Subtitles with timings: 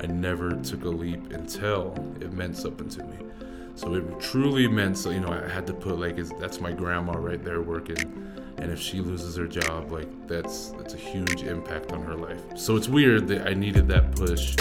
[0.00, 3.16] I never took a leap until it meant something to me.
[3.76, 7.18] So it truly meant so you know I had to put like that's my grandma
[7.18, 11.92] right there working, and if she loses her job, like that's that's a huge impact
[11.92, 12.40] on her life.
[12.56, 14.56] So it's weird that I needed that push,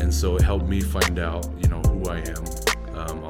[0.00, 2.44] and so it helped me find out you know who I am
[2.94, 3.24] um,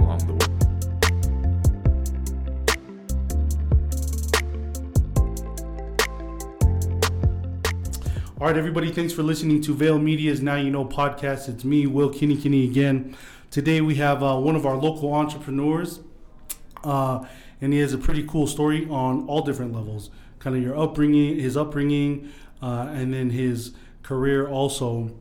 [8.42, 11.48] All right, everybody, thanks for listening to Vale Media's Now You Know podcast.
[11.48, 13.16] It's me, Will Kinney Kinney again.
[13.52, 16.00] Today we have uh, one of our local entrepreneurs,
[16.82, 17.24] uh,
[17.60, 20.10] and he has a pretty cool story on all different levels,
[20.40, 25.12] kind of your upbringing, his upbringing, uh, and then his career also.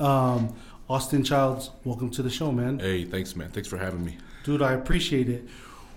[0.00, 0.52] Um,
[0.90, 2.80] Austin Childs, welcome to the show, man.
[2.80, 3.50] Hey, thanks, man.
[3.50, 4.18] Thanks for having me.
[4.42, 5.48] Dude, I appreciate it.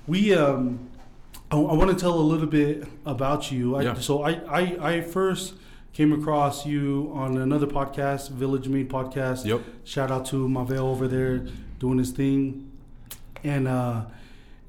[0.05, 0.91] We, um,
[1.49, 3.77] I, I want to tell a little bit about you.
[3.77, 3.93] I, Yeah.
[3.95, 5.55] So I, I, I first
[5.95, 9.45] came across you on another podcast, Village Made podcast.
[9.45, 9.61] Yep.
[9.85, 11.47] Shout out to Mavel over there
[11.79, 12.69] doing his thing,
[13.45, 14.03] and uh,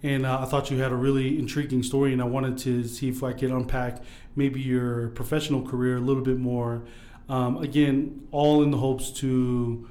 [0.04, 3.08] and uh, I thought you had a really intriguing story, and I wanted to see
[3.08, 4.02] if I could unpack
[4.36, 6.82] maybe your professional career a little bit more.
[7.28, 9.88] Um, again, all in the hopes to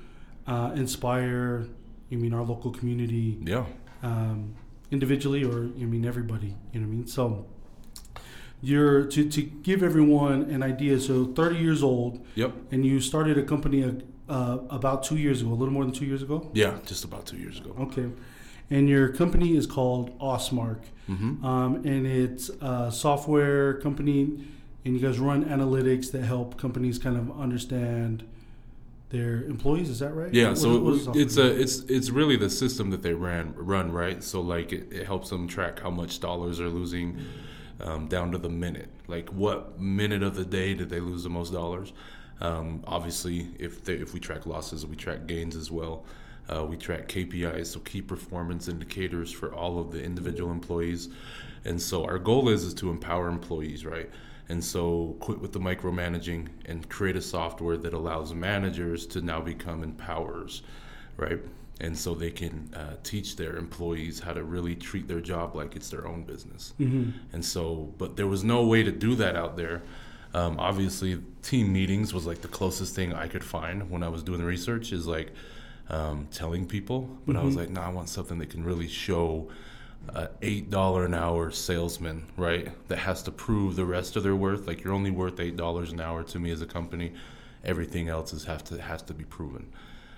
[0.47, 1.67] uh, inspire.
[2.09, 3.66] You mean, our local community Yeah.
[4.03, 4.53] um,
[4.89, 6.55] individually, or you mean everybody.
[6.72, 7.08] You know what I mean?
[7.08, 7.45] So.
[8.69, 10.99] You're to, to give everyone an idea.
[10.99, 12.52] So, 30 years old, Yep.
[12.71, 13.83] and you started a company
[14.27, 16.49] uh, about two years ago, a little more than two years ago.
[16.53, 16.80] Yeah.
[16.83, 17.75] Just about two years ago.
[17.80, 18.08] Okay,
[18.71, 21.45] and your company is called Osmark, Mm-hmm.
[21.45, 24.21] um, and it's a software company,
[24.83, 28.23] and you guys run analytics that help companies kind of understand
[29.09, 29.89] their employees.
[29.91, 30.33] Is that right?
[30.33, 33.91] Yeah, What- so what it's a it's it's really the system that they ran run
[33.91, 34.23] right.
[34.23, 37.19] So like it, it helps them track how much dollars they're losing
[37.79, 38.89] um, down to the minute.
[39.07, 41.93] Like what minute of the day did they lose the most dollars?
[42.41, 46.05] Um, obviously, if they, if we track losses, we track gains as well.
[46.53, 51.09] Uh, we track KPIs, so key performance indicators for all of the individual employees.
[51.64, 54.09] And so our goal is is to empower employees, right?
[54.49, 59.41] And so quit with the micromanaging and create a software that allows managers to now
[59.41, 60.61] become empowerers,
[61.17, 61.39] right?
[61.81, 65.75] And so they can uh, teach their employees how to really treat their job like
[65.75, 66.73] it's their own business.
[66.80, 67.11] Mhm.
[67.33, 69.83] And so, but there was no way to do that out there.
[70.33, 74.23] Um, obviously, team meetings was like the closest thing I could find when I was
[74.23, 74.91] doing the research.
[74.93, 75.33] Is like
[75.89, 77.59] um, telling people, but I was Mhm.
[77.59, 79.49] like, no, I want something that can really show
[80.09, 82.71] a eight dollar an hour salesman, right?
[82.87, 84.65] That has to prove the rest of their worth.
[84.65, 87.14] Like you're only worth eight dollars an hour to me as a company.
[87.64, 89.67] Everything else is have to has to be proven.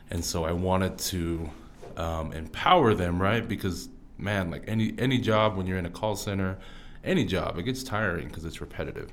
[0.10, 1.50] And so I wanted to
[1.98, 3.48] um, empower them, right?
[3.48, 6.58] Because man, like any any job when you're in a call center,
[7.04, 9.12] any job, it gets tiring because it's repetitive.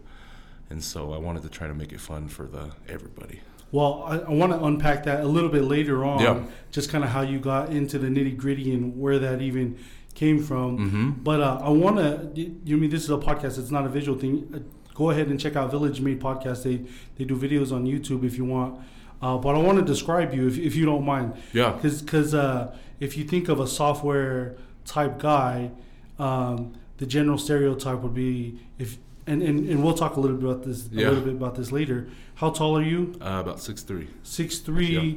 [0.70, 3.40] And so I wanted to try to make it fun for the everybody.
[3.72, 6.20] Well, I, I want to unpack that a little bit later on.
[6.20, 6.44] Yeah.
[6.70, 9.78] Just kind of how you got into the nitty gritty and where that even
[10.14, 10.78] came from.
[10.78, 11.10] Mm-hmm.
[11.22, 12.54] But uh, I want to.
[12.64, 13.58] You mean this is a podcast?
[13.58, 14.48] It's not a visual thing.
[14.54, 14.58] Uh,
[14.94, 16.62] go ahead and check out Village Made Podcast.
[16.62, 16.84] They
[17.16, 18.80] they do videos on YouTube if you want.
[19.24, 21.72] Uh, but I want to describe you if, if you don't mind, Yeah.
[21.80, 25.70] because uh, if you think of a software type guy,
[26.18, 30.44] um, the general stereotype would be if and, and, and we'll talk a little bit
[30.50, 32.06] about this a little bit about this later.
[32.34, 33.14] How tall are you?
[33.22, 34.08] Uh, about six three.
[34.22, 35.14] Six three, Yeah.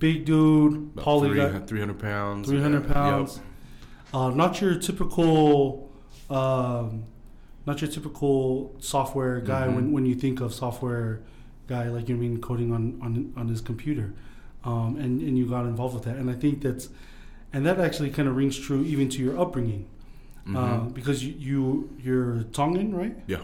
[0.00, 2.48] big dude, About poly three, 300 pounds.
[2.48, 2.92] 300 Yeah.
[2.92, 3.40] pounds.
[4.12, 5.88] Uh, not your typical,
[6.28, 7.04] um,
[7.66, 9.74] not your typical software guy Mhm.
[9.76, 11.20] when, when you think of software
[11.68, 14.12] guy like you mean coding on on, on his computer,
[14.64, 16.88] um, and and you got involved with that, and I think that's,
[17.52, 19.86] and that actually kind of rings true even to your upbringing,
[20.46, 20.56] Mhm.
[20.56, 23.16] uh, because you, you you're Tongan, right?
[23.26, 23.42] Yeah.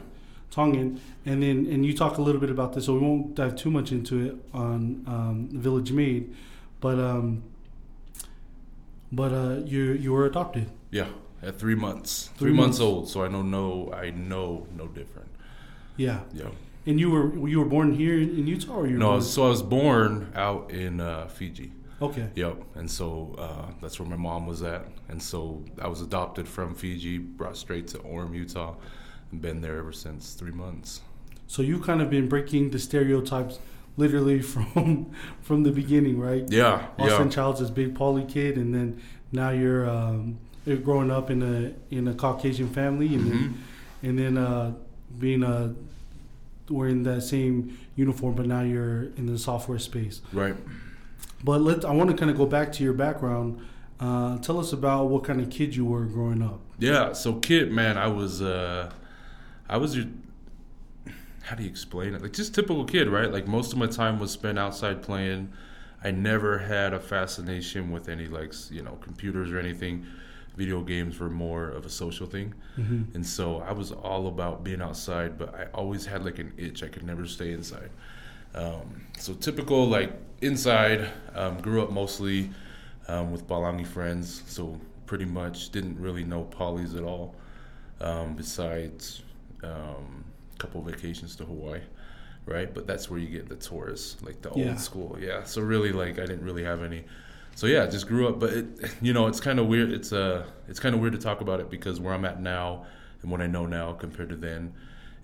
[0.50, 3.56] Tongan, and then and you talk a little bit about this, so we won't dive
[3.56, 6.32] too much into it on um, Village Made,
[6.80, 7.42] but um,
[9.12, 10.70] but uh, you you were adopted.
[10.90, 11.08] Yeah,
[11.42, 12.78] at three months, Three three, months.
[12.78, 12.80] months.
[12.80, 13.08] old.
[13.08, 15.28] So I know no, I know no different.
[15.96, 16.50] Yeah, Yeah.
[16.86, 19.48] And you were you were born here in, Utah, or you No, born- so I
[19.48, 21.72] was born out in uh, Fiji.
[22.02, 26.00] okay, Yep, and so uh, that's where my mom was at, and so I was
[26.00, 28.74] adopted from Fiji, brought straight to Orem, Utah,
[29.30, 31.00] and been there ever since three months.
[31.46, 33.58] so you kind of been breaking the stereotypes
[33.96, 35.10] literally from
[35.40, 36.44] from the beginning, right?
[36.50, 39.00] Yeah, Austin yeah, Childs is big poly kid, and then
[39.32, 43.30] now you're um, you're growing up in a in a Caucasian family, and Mhm.
[43.30, 43.54] then
[44.02, 44.72] and then uh,
[45.18, 45.74] being a
[46.68, 50.20] wearing that same uniform, but now you're in the software space.
[50.32, 50.56] right.
[51.42, 53.60] But let I want to kind of go back to your background.
[54.00, 56.60] Uh, tell us about what kind of kid you were growing up.
[56.78, 58.90] Yeah, so kid, man, I was, uh,
[59.68, 60.06] I was your,
[61.42, 62.22] how do you explain it?
[62.22, 63.30] Like just typical kid, right?
[63.30, 65.52] Like most of my time was spent outside playing.
[66.02, 70.06] I never had a fascination with any like you know computers or anything.
[70.56, 73.14] Video games were more of a social thing, Mm-hmm.
[73.14, 75.36] and so I was all about being outside.
[75.38, 77.90] But I always had like an itch; I could never stay inside.
[78.54, 80.12] Um, so typical like
[80.42, 81.10] inside.
[81.34, 82.50] Um, grew up mostly
[83.08, 87.34] um, with Palangi friends, so pretty much didn't really know polys at all.
[88.00, 89.22] Um, besides
[89.62, 90.24] um,
[90.54, 91.80] a couple vacations to Hawaii,
[92.46, 92.72] right?
[92.72, 94.70] But that's where you get the tourists, like the Yeah.
[94.70, 95.16] old school.
[95.20, 95.44] Yeah.
[95.44, 97.04] So really, like I didn't really have any.
[97.56, 98.40] So yeah, just grew up.
[98.40, 98.66] But it,
[99.00, 99.92] you know, it's kind of weird.
[99.92, 102.86] It's uh, it's kind of weird to talk about it because where I'm at now
[103.22, 104.72] and what I know now compared to then,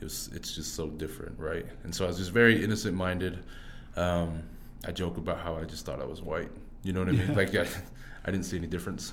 [0.01, 1.67] it was it's just so different, right?
[1.85, 3.45] And so I was just very innocent minded.
[3.97, 4.43] Um,
[4.87, 6.51] I joke about how I just thought I was white.
[6.83, 7.29] You know what I mean?
[7.29, 7.35] Yeah.
[7.35, 7.67] Like I,
[8.25, 9.13] I didn't see any difference.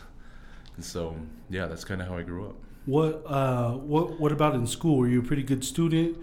[0.76, 1.16] And so
[1.50, 2.56] yeah, that's kind of how I grew up.
[2.86, 4.98] What uh what what about in school?
[4.98, 6.18] Were you a pretty good student?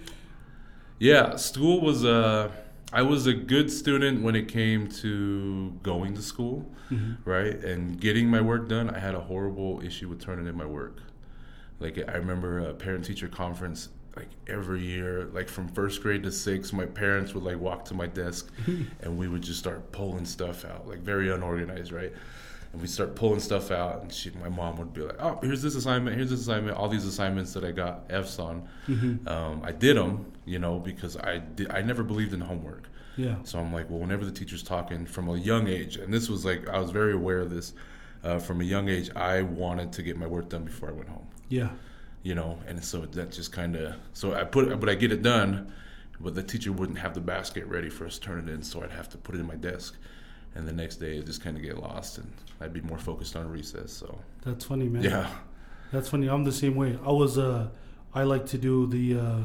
[0.99, 2.51] Yeah, school was uh
[2.95, 7.29] I was a good student when it came to going to school, Mm-hmm.
[7.29, 7.55] right?
[7.65, 8.91] And getting my work done.
[8.91, 10.99] I had a horrible issue with turning in my work.
[11.81, 16.31] Like I remember a parent teacher conference like every year, like from first grade to
[16.31, 18.53] sixth, my parents would like walk to my desk
[19.03, 22.13] and we would just start pulling stuff out, like very unorganized, right?
[22.75, 25.63] And we start pulling stuff out, and she, my mom would be like, "Oh, here's
[25.63, 29.29] this assignment, here's this assignment, all these assignments that I got Fs on." Mm-hmm.
[29.29, 32.89] Um, I did them, you know, because I did, I never believed in homework.
[33.17, 33.37] Yeah.
[33.45, 36.45] So I'm like, well, whenever the teacher's talking from a young age, and this was
[36.45, 37.75] like I was very aware of this
[38.25, 39.09] uh, from a young age.
[39.15, 41.71] I wanted to get my work done before I went home, Yeah.
[42.25, 45.23] you know, and so that just kind of so I put, but I get it
[45.23, 45.73] done,
[46.19, 48.83] but the teacher wouldn't have the basket ready for us to turn it in, so
[48.83, 49.97] I'd have to put it in my desk,
[50.55, 52.31] and the next day it just kind of get lost, and
[52.61, 53.93] I'd be more focused on recess.
[53.93, 55.03] So That's funny, man.
[55.03, 55.29] yeah,
[55.93, 56.29] That's funny.
[56.29, 56.99] I'm the same way.
[57.05, 57.69] I was uh
[58.15, 59.39] I like to do the uh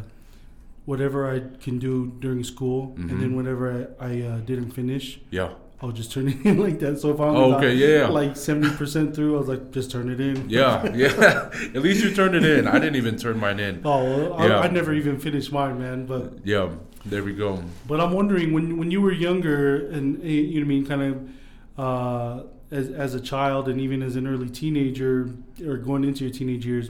[0.85, 3.35] whatever I can do during school and then Mhm.
[3.35, 3.65] whenever
[3.99, 5.49] I, I uh, didn't finish, yeah,
[5.81, 6.99] I'll just turn it in like that.
[6.99, 10.19] So if I'm Oh, okay, yeah, like 70% through, I was like just turn it
[10.19, 10.49] in.
[10.49, 11.49] yeah, yeah.
[11.75, 12.67] At least you turned it in.
[12.67, 13.81] I didn't even turn mine in.
[13.85, 14.59] Oh, well, I, Yeah.
[14.61, 16.69] I never even finished mine, man, but Yeah,
[17.09, 17.63] there we go.
[17.87, 20.85] But I'm wondering when when you were younger and eh, you know what I mean,
[20.85, 25.29] kind of uh, as as a child and even as an early teenager
[25.65, 26.89] or going into your teenage years,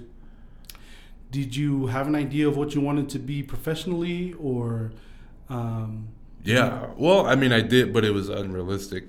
[1.32, 4.92] did you have an idea of what you wanted to be professionally or?
[5.50, 6.10] Um,
[6.44, 9.06] Yeah, well, I mean, I did, but it was unrealistic,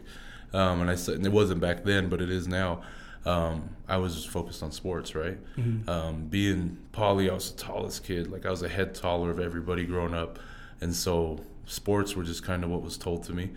[0.53, 2.83] um, and I said and it wasn't back then, but it is now.
[3.25, 5.39] Um, I was just focused on sports, right?
[5.59, 5.87] mhm.
[5.89, 8.31] Um, being poly, I was the tallest kid.
[8.31, 10.39] Like I was a head taller of everybody growing up,
[10.81, 13.51] and so sports were just kind of what was told to me.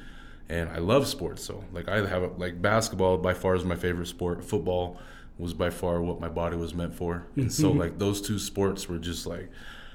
[0.50, 3.75] And I love sports, so like I have a, like basketball by far is my
[3.75, 4.44] favorite sport.
[4.44, 5.00] Football
[5.40, 7.80] was by far what my body was meant for, and so Mhm.
[7.80, 9.50] like those two sports were just like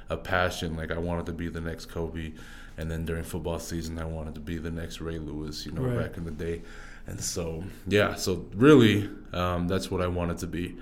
[0.09, 0.75] a passion.
[0.77, 2.33] Like I wanted to be the next Kobe,
[2.79, 5.65] and then during football season, I wanted to be the next Ray Lewis.
[5.67, 5.99] You know, Right.
[6.09, 6.63] back in the day,
[7.07, 10.77] and so yeah, so really, um, that's what I wanted to be,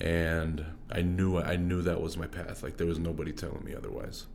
[0.00, 2.62] and I knew I knew that was my path.
[2.62, 4.26] Like there was nobody telling me otherwise.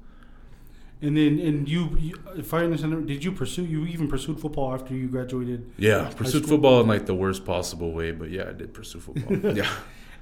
[1.03, 3.65] And then and you, you, if I understand, it, did you pursue?
[3.65, 5.71] You even pursued football after you graduated?
[5.77, 6.57] Yeah, pursued school?
[6.57, 9.55] football in like the worst possible way, but yeah, I did pursue football.
[9.55, 9.67] yeah.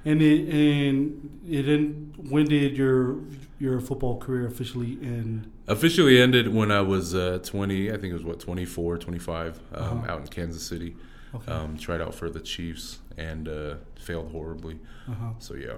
[0.06, 3.18] And it and it then when did your
[3.58, 5.50] your football career officially end?
[5.68, 9.82] Officially ended when I was uh, 20, I think it was what, 24, 25, um,
[9.84, 10.12] Uh-huh.
[10.12, 10.96] out in Kansas City.
[11.34, 11.52] Okay.
[11.52, 14.78] Um, tried out for the Chiefs and uh, failed horribly.
[15.06, 15.34] uh-huh.
[15.38, 15.76] So yeah.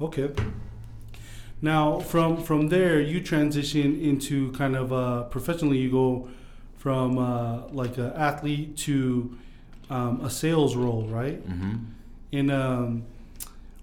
[0.00, 0.30] Okay.
[1.60, 5.78] Now, from from there, you transition into kind of uh, professionally.
[5.78, 6.28] You go
[6.76, 9.36] from uh, like an athlete to
[9.90, 11.38] um, a sales role, right?
[11.40, 11.76] hmm
[12.32, 13.04] And um,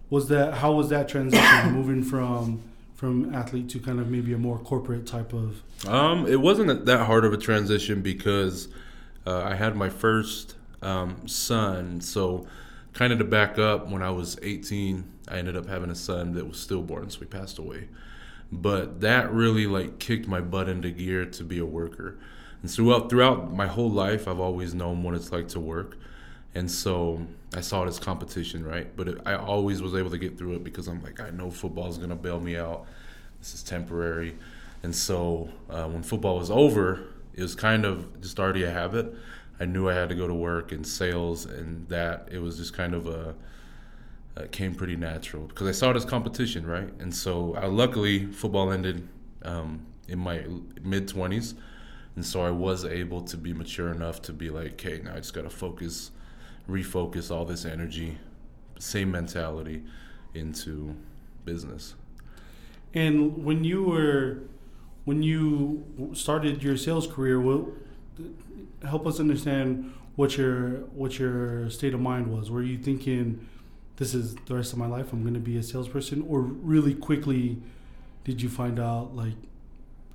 [0.10, 2.62] was that how was that transition moving from
[2.96, 5.62] from athlete to kind of maybe a more corporate type of?
[5.86, 8.70] Um, it wasn't that hard of a transition because
[9.28, 12.00] uh, I had my first um, son.
[12.00, 12.48] So,
[12.94, 16.34] kind of to back up, when I was 18, I ended up having a son
[16.34, 17.90] that was stillborn, so he passed away.
[18.52, 22.18] But that really like kicked my butt into gear to be a worker.
[22.62, 25.98] And throughout throughout my whole life, I've always known what it's like to work.
[26.54, 28.96] And so I saw it as competition, right?
[28.96, 31.52] But it, I always was able to get through it because I'm like, I know
[31.52, 32.86] football is to bail me out.
[33.40, 34.36] This is temporary.
[34.84, 37.02] And so uh, when football was over,
[37.34, 39.14] it was kind of just already a habit.
[39.60, 42.74] I knew I had to go to work in sales, and that it was just
[42.74, 43.36] kind of a
[44.38, 46.90] it came pretty natural because I saw as competition, right?
[47.00, 49.08] And so uh, luckily, football ended
[49.44, 50.46] um, in my
[50.82, 51.56] mid twenties,
[52.16, 55.18] and so I was able to be mature enough to be like, okay, now I
[55.18, 56.12] just got to focus,
[56.70, 58.18] refocus all this energy,
[58.78, 59.84] same mentality,
[60.34, 60.96] into
[61.46, 61.96] business.
[62.94, 64.40] And when you were
[65.06, 67.66] when you started your sales career, what
[68.84, 72.50] help us understand what your what your state of mind was.
[72.50, 73.48] Were you thinking
[73.98, 75.14] this is the rest of my life?
[75.14, 77.58] I'm going to be a salesperson, or really quickly
[78.24, 79.36] did you find out like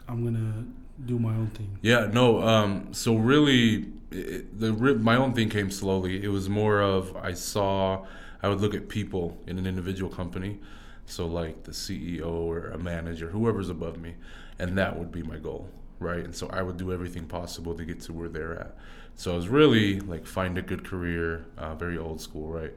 [0.08, 1.78] I'm going to do my own thing?
[1.82, 2.42] Yeah, no.
[2.42, 6.22] Um, so really, it, the my own thing came slowly.
[6.22, 8.04] It was more of I saw
[8.42, 10.58] I would look at people in an individual company,
[11.06, 14.14] so like the CEO or a manager, whoever's above me,
[14.58, 15.68] and that would be my goal,
[15.98, 16.24] right?
[16.24, 18.76] And so I would do everything possible to get to where they're at.
[19.14, 22.72] So I was really like find a good career, uh, very old school, right?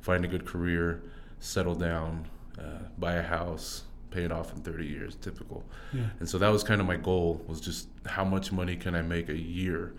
[0.00, 1.02] Find a good career,
[1.40, 2.28] settle down,
[2.58, 2.62] uh,
[2.98, 5.64] buy a house, pay it off in 30 years, typical.
[5.92, 6.04] Yeah.
[6.20, 9.02] And so that was kind of my goal was just how much money can I
[9.02, 9.94] make a year,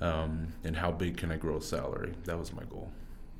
[0.00, 2.14] um, and how big can I grow a salary?
[2.24, 2.90] That was my goal.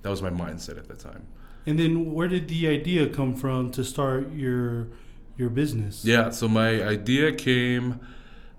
[0.02, 1.26] That was my mindset at that time.
[1.66, 4.88] And then where did the idea come from to start your
[5.36, 6.04] your business?
[6.04, 8.00] Yeah, so my idea came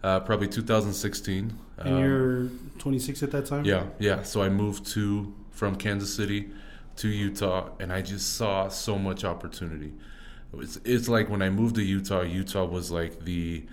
[0.03, 1.53] uh, probably 2016.
[1.77, 3.65] And Um, you're 26 at that time?
[3.65, 4.23] Yeah, yeah.
[4.23, 6.49] So I moved to from Kansas City
[6.97, 9.93] to Utah, and I just saw so much opportunity.
[10.53, 12.21] It's it's like when I moved to Utah.
[12.21, 13.63] Utah was like the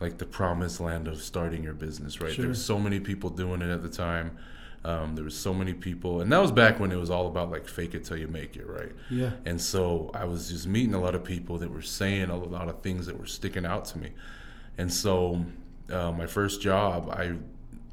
[0.00, 2.32] like the promised land of starting your business, right?
[2.32, 2.42] Sure.
[2.42, 4.36] There was so many people doing it at the time.
[4.84, 7.50] Um, there was so many people, and that was back when it was all about
[7.52, 8.90] like fake it till you make it, right?
[9.10, 9.30] Yeah.
[9.44, 12.68] And so I was just meeting a lot of people that were saying a lot
[12.68, 14.10] of things that were sticking out to me.
[14.78, 15.44] And so
[15.88, 17.34] uh, my first job, I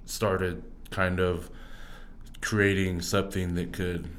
[0.06, 1.52] started kind of
[2.42, 4.10] creating something that could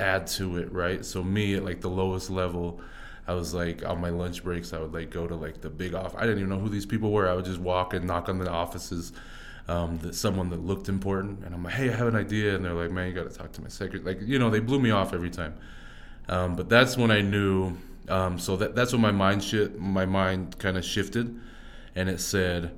[0.00, 1.04] add to it, right?
[1.04, 2.80] So me at like the lowest level,
[3.28, 5.94] I was like on my lunch breaks, I would like go to like the big
[5.94, 6.16] off.
[6.16, 7.28] I didn't even know who these people were.
[7.28, 9.12] I would just walk and knock on the offices.
[9.68, 12.64] Um, that someone that looked important, and I'm like, hey, I have an idea, and
[12.64, 14.14] they're like, man, you got to talk to my secretary.
[14.14, 15.54] Like, you know, they blew me off every time.
[16.28, 17.76] Um, but that's when I knew.
[18.08, 21.38] Um, so that that's when my mind shit, my mind kind of shifted,
[21.94, 22.72] and it said,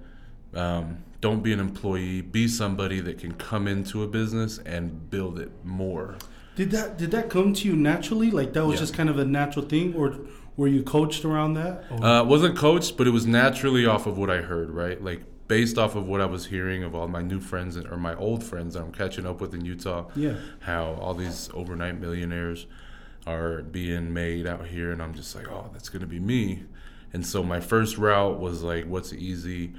[0.53, 2.21] um, "Don't be an employee.
[2.21, 6.17] Be somebody that can come into a business and build it more."
[6.57, 8.31] Did that did that come to you naturally?
[8.31, 8.81] Like that was Yeah.
[8.81, 10.17] just kind of a natural thing, or
[10.57, 11.85] were you coached around that?
[11.91, 15.03] Uh, wasn't coached, but it was naturally off of what I heard, right?
[15.03, 18.15] Like based off of what I was hearing of all my new friends or my
[18.15, 20.05] old friends that I'm catching up with in Utah.
[20.15, 20.35] yeah.
[20.61, 22.67] how all these overnight millionaires
[23.27, 26.65] are being made out here and I'm just like, "Oh, that's to be me."
[27.15, 29.73] And so my first route was like, what's easy?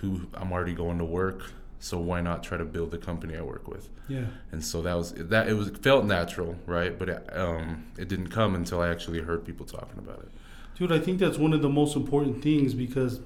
[0.00, 3.42] Who I'm already going to work, so why not try to build the company I
[3.42, 3.88] work with?
[4.06, 4.26] Yeah.
[4.52, 6.96] And so that was that it was it felt natural, right?
[6.98, 10.28] But it, um it didn't come until I actually heard people talking about it.
[10.76, 13.20] Dude, I think that's one of the most important things because,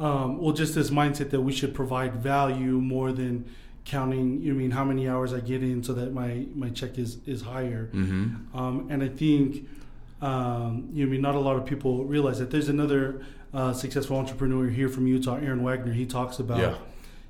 [0.00, 3.44] um, well, just this mindset that we should provide value more than
[3.84, 4.40] counting.
[4.42, 7.42] You mean how many hours I get in so that my my check is is
[7.42, 7.90] higher.
[7.92, 8.54] Mhm.
[8.54, 9.68] Um, and I think,
[10.22, 12.50] um, you know, I mean, not a lot of people realize that.
[12.50, 13.20] There's another
[13.52, 15.92] uh, successful entrepreneur here from Utah, Aaron Wagner.
[15.92, 16.74] He talks about Yeah.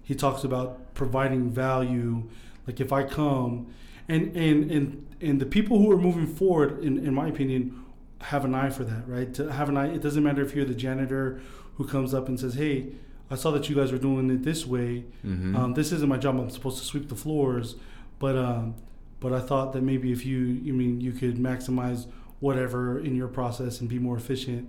[0.04, 2.24] He talks about providing value.
[2.66, 3.66] Like if I come,
[4.08, 7.82] and and and and the people who are moving forward, in in my opinion,
[8.20, 9.32] have an eye for that, right?
[9.34, 9.88] To have an eye.
[9.94, 11.40] It doesn't matter if you're the janitor
[11.76, 12.92] who comes up and says, "Hey."
[13.30, 15.06] I saw that you guys were doing it this way.
[15.26, 15.56] Mhm.
[15.56, 16.38] Um, this isn't my job.
[16.38, 17.74] I'm supposed to sweep the floors,
[18.18, 18.74] but um,
[19.18, 22.06] but I thought that maybe if you you mean you could maximize
[22.40, 24.68] whatever in your process and be more efficient.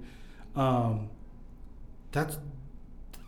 [0.55, 1.09] Um,
[2.13, 2.37] that's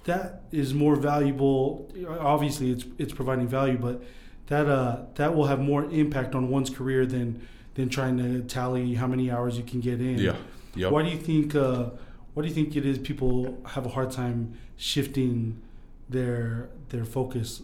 [0.08, 1.92] that is more valuable.
[2.20, 4.04] Obviously, it's it's providing value, but
[4.48, 8.96] that uh that will have more impact on one's career than than trying to tally
[8.96, 10.18] how many hours you can get in.
[10.18, 10.36] yeah.
[10.76, 10.92] Yep.
[10.92, 11.56] Why do you think?
[11.56, 11.90] Uh,
[12.34, 15.62] why do you think it is people have a hard time shifting
[16.08, 17.64] their their focus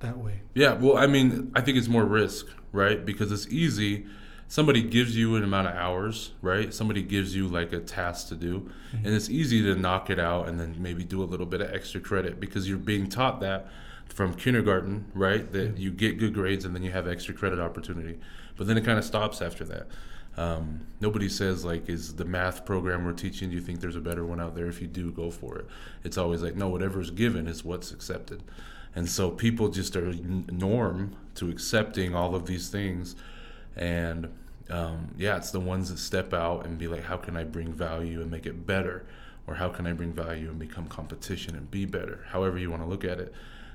[0.00, 0.40] that way?
[0.54, 3.04] Yeah, well, I mean, I think it's more risk, right?
[3.04, 4.06] Because it's easy.
[4.52, 6.74] Somebody gives you an amount of hours, right?
[6.74, 10.46] Somebody gives you like a task to do, and it's easy to knock it out
[10.46, 13.68] and then maybe do a little bit of extra credit because you're being taught that
[14.10, 15.50] from kindergarten, right?
[15.52, 18.18] That you get good grades and then you have extra credit opportunity.
[18.58, 19.86] But then it kind of stops after that.
[20.36, 23.48] Um, nobody says like, is the math program we're teaching?
[23.48, 24.66] Do you think there's a better one out there?
[24.66, 25.66] If you do, go for it.
[26.04, 28.42] It's always like, no, whatever's given is what's accepted.
[28.94, 33.16] And so people just are n- norm to accepting all of these things.
[33.74, 34.28] And
[34.70, 37.72] um, yeah, it's the ones that step out and be like, how can I bring
[37.72, 39.04] value and make it better?
[39.46, 42.26] Or how can I bring value and become competition and be better?
[42.28, 43.34] However you want to look at it.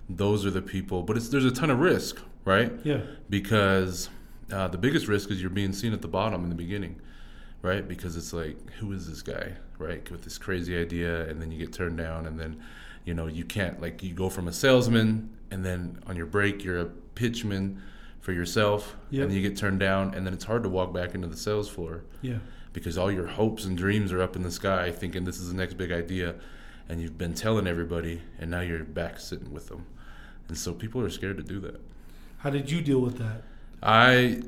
[0.09, 2.71] Those are the people, but it's there's a ton of risk, right?
[2.85, 4.09] Yeah, because
[4.51, 7.01] uh, the biggest risk is you're being seen at the bottom in the beginning,
[7.61, 7.85] right?
[7.85, 10.09] Because it's like, who is this guy, right?
[10.09, 12.63] With this crazy idea, and then you get turned down, and then,
[13.03, 16.63] you know, you can't like you go from a salesman, and then on your break
[16.63, 17.81] you're a pitchman
[18.19, 19.25] for yourself, Yep.
[19.25, 21.69] and you get turned down, and then it's hard to walk back into the sales
[21.69, 22.39] floor yeah,
[22.73, 25.55] because all your hopes and dreams are up in the sky, thinking this is the
[25.55, 26.35] next big idea,
[26.89, 29.85] and you've been telling everybody, and now you're back sitting with them,
[30.47, 31.79] and so people are scared to do that.
[32.39, 33.43] How did you deal with that?
[33.81, 34.41] I,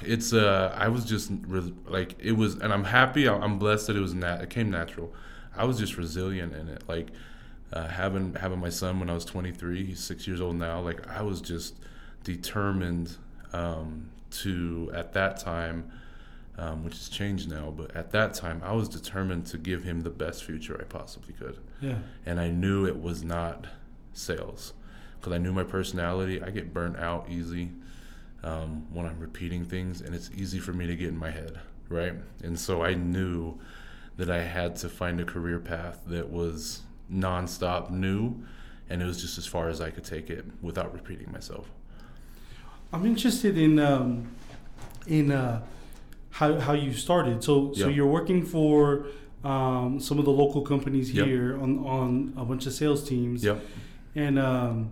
[0.02, 3.28] it's uh, I was just re- like it was, and I'm happy.
[3.28, 5.12] I'm blessed that it was nat- it came natural.
[5.56, 6.82] I was just resilient in it.
[6.88, 7.08] Like
[7.72, 10.80] uh, having having my son when I was 23, he's six years old now.
[10.80, 11.76] Like I was just
[12.24, 13.16] determined
[13.52, 15.90] um, to at that time,
[16.58, 20.02] um, which has changed now, but at that time I was determined to give him
[20.02, 21.58] the best future I possibly could.
[21.80, 21.98] Yeah.
[22.26, 23.66] And I knew it was not
[24.12, 24.72] sales
[25.18, 26.42] because I knew my personality.
[26.42, 27.70] I get burnt out easy
[28.42, 31.60] um, when I'm repeating things, and it's easy for me to get in my head,
[31.88, 32.14] right?
[32.42, 33.58] And so I knew
[34.16, 38.42] that I had to find a career path that was nonstop new,
[38.88, 41.70] and it was just as far as I could take it without repeating myself.
[42.92, 44.28] I'm interested in um,
[45.06, 45.62] in uh,
[46.30, 47.42] how how you started.
[47.44, 47.94] So so Yeah.
[47.94, 49.06] you're working for
[49.44, 53.46] um, some of the local companies here on on a bunch of sales teams.
[54.16, 54.90] And um,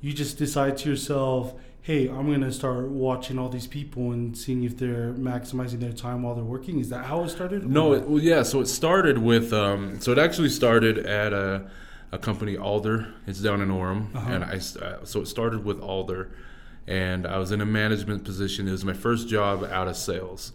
[0.00, 1.52] you just decide to yourself,
[1.82, 6.22] hey, I'm gonna start watching all these people and seeing if they're maximizing their time
[6.22, 6.78] while they're working.
[6.80, 7.68] Is that how it started?
[7.68, 8.42] No, it, well, yeah.
[8.42, 9.52] So it started with.
[9.52, 11.68] Um, so it actually started at a,
[12.10, 13.12] a company Alder.
[13.26, 14.32] It's down in Orem, Uh-huh.
[14.32, 16.30] and I Uh, so it started with Alder,
[16.86, 18.68] and I was in a management position.
[18.68, 20.52] It was my first job out of sales,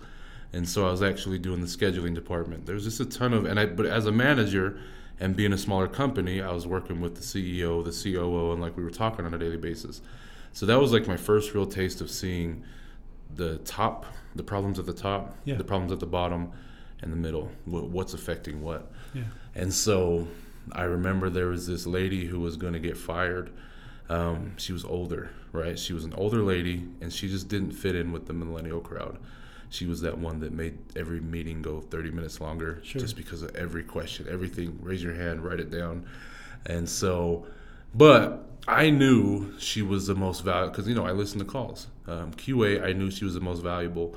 [0.53, 2.65] and so I was actually doing the scheduling department.
[2.65, 3.65] There was just a ton of, and I.
[3.65, 4.79] But as a manager,
[5.19, 8.77] and being a smaller company, I was working with the CEO, the COO, and like
[8.77, 10.01] we were talking on a daily basis.
[10.53, 12.63] So that was like my first real taste of seeing
[13.35, 14.05] the top,
[14.35, 15.55] the problems at the top, Yeah.
[15.55, 16.51] the problems at the bottom,
[17.01, 17.51] and the middle.
[17.65, 18.91] What's affecting what?
[19.13, 19.23] Yeah.
[19.55, 20.27] And so
[20.71, 23.51] I remember there was this lady who was going to get fired.
[24.09, 25.77] Um, she was older, right?
[25.77, 29.17] She was an older lady, and she just didn't fit in with the millennial crowd.
[29.69, 33.01] She was that one that made every meeting go 30 minutes longer Sure.
[33.01, 34.79] just because of every question, everything.
[34.81, 36.05] Raise your hand, write it down.
[36.65, 37.45] And so,
[37.93, 41.87] but I knew she was the most valuable because, you know, I listened to calls.
[42.07, 44.15] Um, QA, I knew she was the most valuable.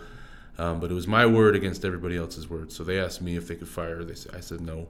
[0.59, 2.71] Um, but it was my word against everybody else's word.
[2.71, 4.05] So they asked me if they could fire her.
[4.05, 4.89] They said, I said no,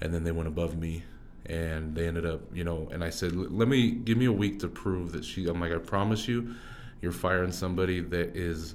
[0.00, 1.02] and then they went above me,
[1.46, 2.88] and they ended up, you know.
[2.92, 5.46] And I said, let me give me a week to prove that she.
[5.48, 6.54] I'm like, I promise you,
[7.00, 8.74] you're firing somebody that is.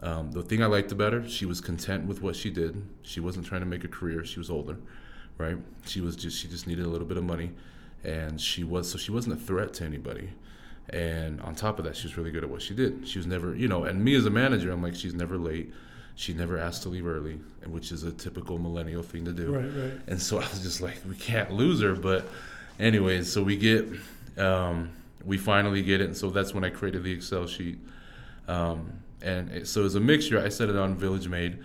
[0.00, 2.82] Um, the thing I liked about her, she was content with what she did.
[3.02, 4.24] She wasn't trying to make a career.
[4.24, 4.76] She was older,
[5.38, 5.56] right?
[5.86, 7.52] She was just she just needed a little bit of money,
[8.02, 10.30] and she was so she wasn't a threat to anybody.
[10.90, 13.06] And on top of that, she was really good at what she did.
[13.06, 15.72] She was never, you know, and me as a manager, I'm like, she's never late.
[16.14, 19.54] She never asked to leave early, and which is a typical millennial thing to do.
[19.54, 20.00] Right, right.
[20.06, 21.94] And so I was just like, we can't lose her.
[21.94, 22.28] But,
[22.78, 23.88] anyways, so we get,
[24.36, 24.90] um,
[25.24, 26.06] we finally get it.
[26.06, 27.78] And so that's when I created the Excel sheet.
[28.46, 30.38] Um, and it, so it was a mixture.
[30.38, 31.58] I set it on Village Made.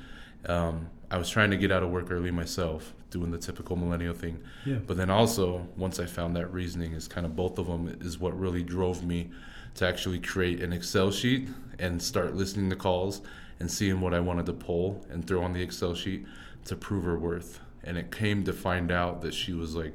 [0.46, 4.14] Um, I was trying to get out of work early myself, doing the typical millennial
[4.14, 4.42] thing.
[4.66, 4.76] Yeah.
[4.76, 8.20] But then also, once I found that reasoning, is kind of both of them is
[8.20, 9.30] what really drove me
[9.76, 13.22] to actually create an Excel sheet and start listening to calls
[13.60, 16.26] and seeing what I wanted to pull and throw on the Excel sheet
[16.66, 17.60] to prove her worth.
[17.84, 19.94] And it came to find out that she was like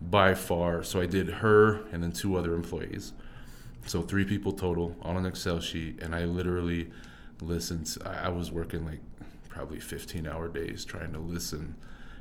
[0.00, 0.82] by far.
[0.82, 3.12] So I did her and then two other employees.
[3.86, 6.90] So three people total on an Excel sheet, and I literally
[7.40, 7.96] listened.
[8.04, 9.00] I was working like
[9.48, 11.76] probably 15 hour days trying to listen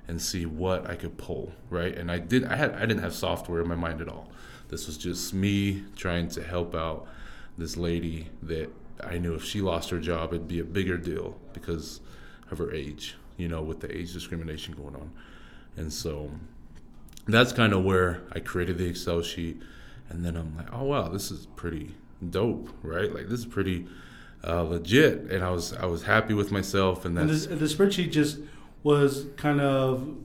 [0.07, 1.95] and see what I could pull, right?
[1.97, 2.45] And I did.
[2.45, 2.75] I had.
[2.75, 4.29] I didn't have software in my mind at all.
[4.67, 7.07] This was just me trying to help out
[7.57, 8.69] this lady that
[9.03, 11.99] I knew if she lost her job, it'd be a bigger deal because
[12.51, 13.15] of her age.
[13.37, 15.11] You know, with the age discrimination going on,
[15.75, 16.31] and so
[17.27, 19.61] that's kind of where I created the Excel sheet,
[20.09, 21.95] and then I'm like, oh wow, this is pretty
[22.29, 23.13] dope, right?
[23.13, 23.87] Like this is pretty
[24.47, 27.83] uh, legit, and I was I was happy with myself, and And that's this, the
[27.83, 28.37] spreadsheet just
[28.83, 30.15] was kind of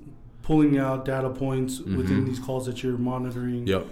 [0.43, 2.27] pulling out data points within Mhm.
[2.27, 3.89] these calls that you're monitoring yep,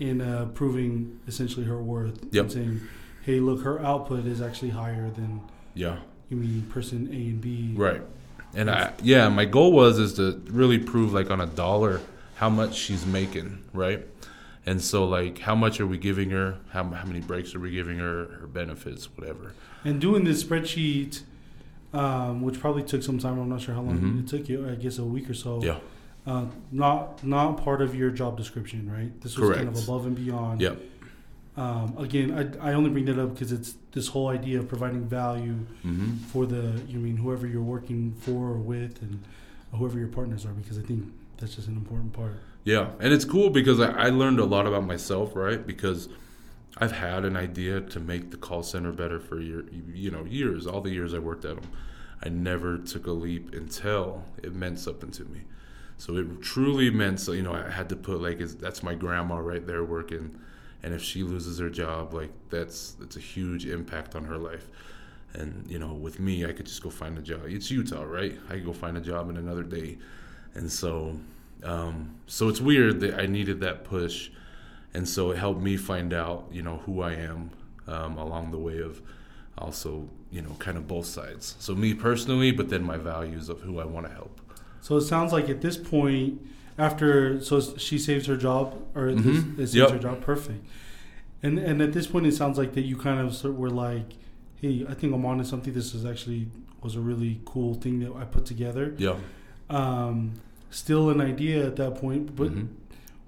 [0.00, 2.24] and uh, proving essentially her worth.
[2.32, 2.42] Yep.
[2.44, 2.80] And saying,
[3.26, 5.40] hey, look, her output is actually higher than
[5.74, 5.98] yeah,
[6.30, 7.72] you mean person A and B.
[7.76, 8.00] right.
[8.54, 12.00] And I yeah, my goal was is to really prove like on a dollar
[12.36, 14.06] how much she's making, right?
[14.64, 16.56] And so like how much are we giving her?
[16.70, 18.26] How how many breaks are we giving her?
[18.40, 19.52] Her benefits, whatever.
[19.84, 21.22] And doing this spreadsheet,
[21.92, 23.38] um, which probably took some time.
[23.38, 24.20] I'm not sure how long Mhm.
[24.24, 24.66] it took you.
[24.68, 25.62] I guess a week or so.
[25.62, 25.78] Yeah.
[26.26, 29.12] Uh, not not part of your job description, right?
[29.20, 29.88] This was kind of Correct.
[29.88, 30.60] above and beyond.
[30.62, 30.80] Yep.
[31.56, 35.06] Um, again, I, I only bring that up because it's this whole idea of providing
[35.08, 35.54] value
[35.86, 36.16] Mm-hmm.
[36.30, 39.22] for the you mean whoever you're working for or with and
[39.72, 41.04] whoever your partners are because I think
[41.38, 42.34] that's just an important part.
[42.64, 45.64] Yeah, and it's cool because I, I learned a lot about myself, right?
[45.66, 46.08] Because
[46.78, 50.66] I've had an idea to make the call center better for year, you know, years.
[50.66, 51.70] All the years I worked at them,
[52.22, 55.42] I never took a leap until it meant something to me.
[55.96, 58.94] So it truly meant, so you know, I had to put like, is that's my
[58.94, 60.38] grandma right there working,
[60.82, 64.68] and if she loses her job, like that's that's a huge impact on her life.
[65.34, 67.42] And you know, with me, I could just go find a job.
[67.46, 68.38] It's Utah, right?
[68.48, 69.98] I could go find a job in another day,
[70.54, 71.16] and so
[71.62, 74.30] um, so it's weird that I needed that push,
[74.94, 77.50] and so it helped me find out, you know, who I am
[77.86, 79.00] um, along the way of
[79.58, 81.56] also, you know, kind of both sides.
[81.58, 84.40] So me personally, but then my values of who I want to help.
[84.80, 86.40] So it sounds like at this point,
[86.78, 89.56] after so she saves her job or Mhm.
[89.56, 89.90] this, saves Yep.
[89.90, 90.64] her job, perfect.
[91.42, 94.14] And and at this point, it sounds like that you kind of were like,
[94.60, 95.72] hey, I think I'm onto something.
[95.72, 96.48] This is actually
[96.82, 98.94] was a really cool thing that I put together.
[98.98, 99.16] Yeah.
[99.68, 100.32] Um,
[100.70, 102.68] still an idea at that point, but Mhm.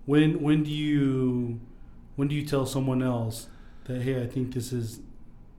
[0.07, 1.59] when when do you
[2.17, 3.49] when do you tell someone else
[3.85, 5.01] that hey, I think this is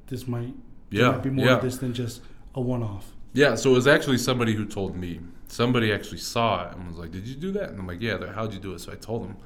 [0.08, 0.54] this might
[0.92, 1.12] Yeah.
[1.12, 1.56] might be more yeah.
[1.58, 2.22] of this than just
[2.56, 3.14] a one off.
[3.34, 5.20] Yeah, so it was actually somebody who told me.
[5.50, 8.16] Somebody actually saw it and was like, "Did you do that?" And I'm like, "Yeah."
[8.16, 8.80] Like, How'd you do it?
[8.80, 9.38] So I told them,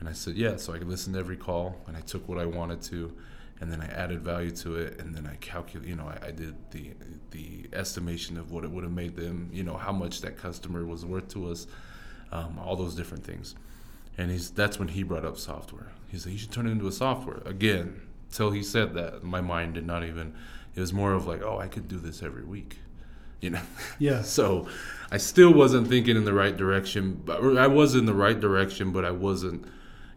[0.00, 2.46] and I said, "Yeah." So I listened to every call, and I took what I
[2.46, 3.14] wanted to,
[3.60, 5.86] and then I added value to it, and then I calculate.
[5.88, 6.94] You know, I, I did the
[7.30, 9.50] the estimation of what it would have made them.
[9.52, 11.66] You know, how much that customer was worth to us,
[12.32, 13.54] um, all those different things.
[14.16, 15.92] And he's that's when he brought up software.
[16.08, 19.42] He said, "You should turn it into a software." Again, till he said that, my
[19.42, 20.34] mind did not even.
[20.74, 22.78] It was more of like, "Oh, I could do this every week."
[23.40, 23.62] You know.
[23.98, 24.22] Yeah.
[24.38, 24.68] So
[25.10, 27.20] I still wasn't thinking in the right direction.
[27.24, 29.64] But I was in the right direction, but I wasn't,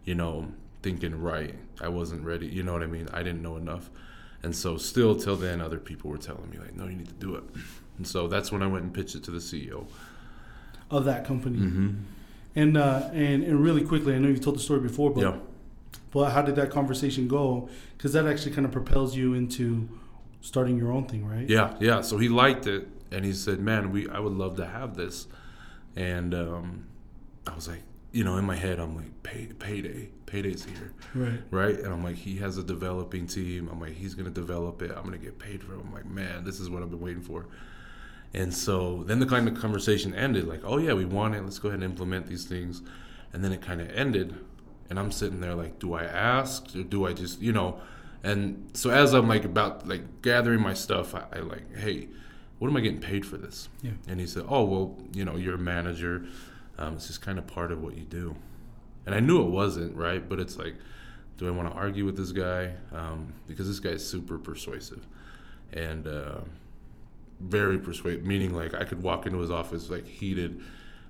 [0.04, 0.48] you know,
[0.82, 1.54] thinking right.
[1.80, 2.46] I wasn't ready.
[2.46, 3.08] You know what I mean?
[3.12, 3.90] I didn't know enough.
[4.42, 7.14] And so still till then other people were telling me like, no, you need to
[7.26, 7.44] do it.
[7.98, 9.86] And so that's when I went and pitched it to the CEO.
[10.90, 11.88] Of that company, Mm-hmm.
[12.56, 15.36] and uh, and and really quickly, I know you've told the story before, but Yeah.
[16.12, 17.68] But how did that conversation go?
[17.96, 19.86] Because that actually kind of propels you into
[20.40, 21.46] starting your own thing, right?
[21.46, 22.00] Yeah, yeah.
[22.00, 25.26] So he liked it, and he said, "Man, we I would love to have this."
[25.96, 26.86] And um,
[27.46, 31.40] I was like, you know, in my head, I'm like, Pay, "Payday, payday's here." Right.
[31.50, 31.78] right?
[31.78, 33.68] And I'm like, he has a developing team.
[33.70, 34.90] I'm like, he's gonna develop it.
[34.90, 35.80] I'm gonna get paid for it.
[35.80, 37.46] I'm like, man, this is what I've been waiting for.
[38.34, 41.42] And so then the kind of conversation ended, like, oh yeah, we want it.
[41.42, 42.82] Let's go ahead and implement these things.
[43.32, 44.34] And then it kind of ended,
[44.90, 47.80] and I'm sitting there like, do I ask or do I just, you know?
[48.22, 52.08] And so as I'm like about like gathering my stuff, I, I like, hey,
[52.58, 53.68] what am I getting paid for this?
[53.82, 53.92] Yeah.
[54.08, 56.26] And he said, oh well, you know, you're a manager.
[56.78, 58.36] Um, it's just kind of part of what you do.
[59.06, 60.74] And I knew it wasn't right, but it's like,
[61.38, 62.72] do I want to argue with this guy?
[62.92, 65.06] Um, because this guy is super persuasive
[65.72, 66.40] and uh,
[67.40, 70.60] very persuasive, meaning like I could walk into his office like heated,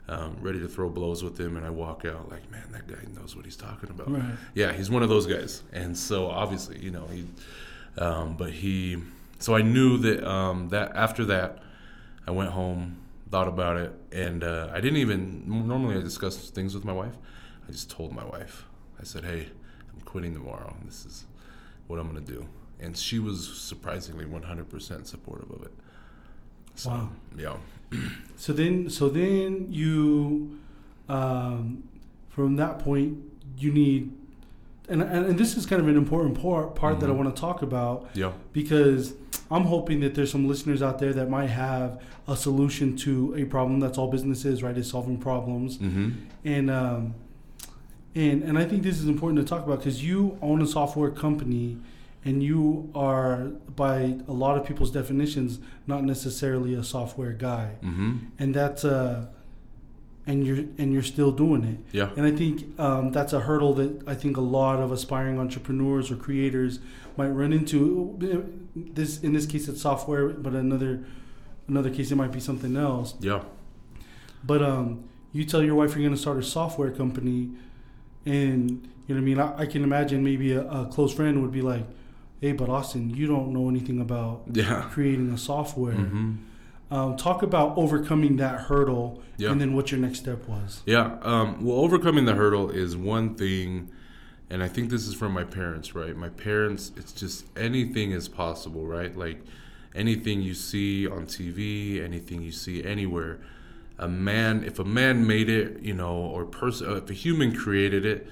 [0.09, 3.03] um, ready to throw blows with him, and I walk out like, man, that guy
[3.15, 4.11] knows what he's talking about.
[4.11, 4.37] Right.
[4.55, 7.27] Yeah, he's one of those guys, and so obviously, you know, he,
[7.97, 8.99] um, but he,
[9.39, 11.59] so I knew that um, that after that,
[12.27, 12.99] I went home,
[13.31, 17.15] thought about it, and uh, I didn't even normally I discuss things with my wife.
[17.69, 18.65] I just told my wife.
[19.01, 19.49] I said, "Hey,
[19.95, 20.75] I'm quitting tomorrow.
[20.85, 21.25] This is
[21.87, 22.47] what I'm gonna do,"
[22.81, 25.73] and she was surprisingly 100% supportive of it.
[26.75, 27.09] So, Wow.
[27.37, 27.57] Yeah.
[28.37, 30.61] So then, so then you,
[31.09, 31.83] um,
[32.29, 33.19] from that point,
[33.59, 34.13] you need,
[34.89, 37.17] and, and and this is kind of an important part part that I Mhm.
[37.19, 38.33] want to talk about Yeah.
[38.53, 39.15] because
[39.51, 43.45] I'm hoping that there's some listeners out there that might have a solution to a
[43.45, 43.81] problem.
[43.81, 44.77] That's all business is, right?
[44.77, 45.79] Is solving problems.
[45.79, 46.09] Mm-hmm.
[46.45, 47.15] and um,
[48.15, 51.11] and and I think this is important to talk about because you own a software
[51.11, 51.77] company,
[52.25, 58.13] and you are, by a lot of people's definitions, not necessarily a software guy, Mm-hmm.
[58.39, 59.27] and that's uh,
[60.29, 61.79] and you're and you're still doing it.
[61.97, 62.11] Yeah.
[62.17, 66.11] And I think um, that's a hurdle that I think a lot of aspiring entrepreneurs
[66.13, 66.79] or creators
[67.17, 68.17] might run into.
[68.77, 71.05] This in this case it's software, but another
[71.67, 73.15] another case it might be something else.
[73.21, 73.43] Yeah.
[74.45, 77.51] But um, you tell your wife you're going to start a software company,
[78.25, 78.71] and
[79.07, 79.41] you know what I mean.
[79.41, 81.85] I, I can imagine maybe a, a close friend would be like,
[82.41, 84.89] "Hey, but Austin, you don't know anything about Yeah.
[84.93, 85.95] creating a software.
[85.95, 86.33] Mm-hmm.
[86.91, 89.51] Um, talk about overcoming that hurdle, Yeah.
[89.53, 90.83] and then what your next step was.
[90.87, 91.19] Yeah.
[91.23, 93.91] Um, well, overcoming the hurdle is one thing,
[94.49, 96.17] and I think this is from my parents, right?
[96.17, 99.15] My parents, it's just anything is possible, right?
[99.17, 99.43] Like
[99.95, 103.39] anything you see on TV, anything you see anywhere.
[103.99, 108.07] A man, if a man made it, you know, or person, if a human created
[108.07, 108.29] it,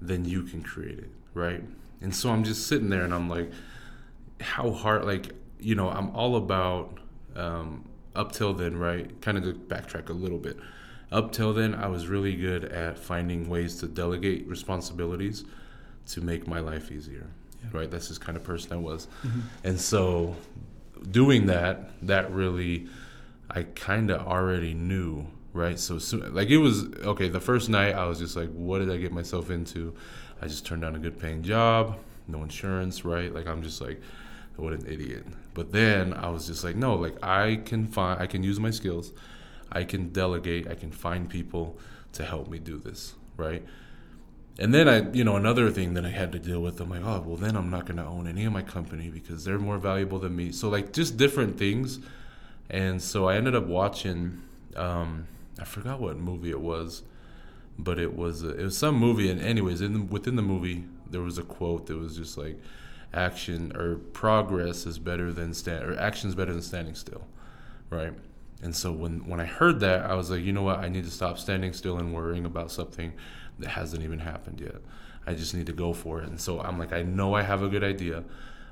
[0.00, 1.64] then you can create it, right?
[2.00, 3.50] And so I'm just sitting there, and I'm like,
[4.40, 5.04] how hard?
[5.06, 6.98] Like, you know, I'm all about.
[7.34, 7.84] Um,
[8.16, 9.20] up till then, right?
[9.20, 10.56] Kind of to backtrack a little bit
[11.12, 15.44] up till then i was really good at finding ways to delegate responsibilities
[16.04, 17.28] to make my life easier
[17.62, 17.78] Yeah.
[17.78, 19.42] right that's just kind of person i was Mhm.
[19.62, 20.34] and so
[21.08, 22.88] doing that that really
[23.48, 25.78] i kind of already knew right?
[25.78, 27.28] So soon, like it was okay.
[27.30, 29.94] The first night, I was just like, what did I get myself into?
[30.42, 31.96] I just turned down a good paying job,
[32.28, 33.32] no insurance, right?
[33.32, 33.98] Like I'm just like,
[34.56, 35.26] what an idiot.
[35.54, 38.70] But then I was just like, no, like I can find, I can use my
[38.70, 39.12] skills,
[39.72, 41.78] I can delegate, I can find people
[42.12, 43.64] to help me do this, right?
[44.58, 47.02] And then I, you know, another thing that I had to deal with, I'm like,
[47.04, 49.76] oh, well, then I'm not going to own any of my company because they're more
[49.76, 50.50] valuable than me.
[50.50, 51.98] So, like, just different things.
[52.70, 54.40] And so I ended up watching,
[54.74, 55.26] um,
[55.60, 57.02] I forgot what movie it was,
[57.78, 59.30] but it was it was some movie.
[59.30, 62.58] And anyways, in the, within the movie, there was a quote that was just like,
[63.16, 67.26] action or progress is better than stand or action is better than standing still,
[67.90, 68.12] right?
[68.62, 70.78] And so when when I heard that, I was like, you know what?
[70.78, 73.12] I need to stop standing still and worrying about something
[73.58, 74.76] that hasn't even happened yet.
[75.26, 76.28] I just need to go for it.
[76.28, 78.24] And so I'm like, I know I have a good idea.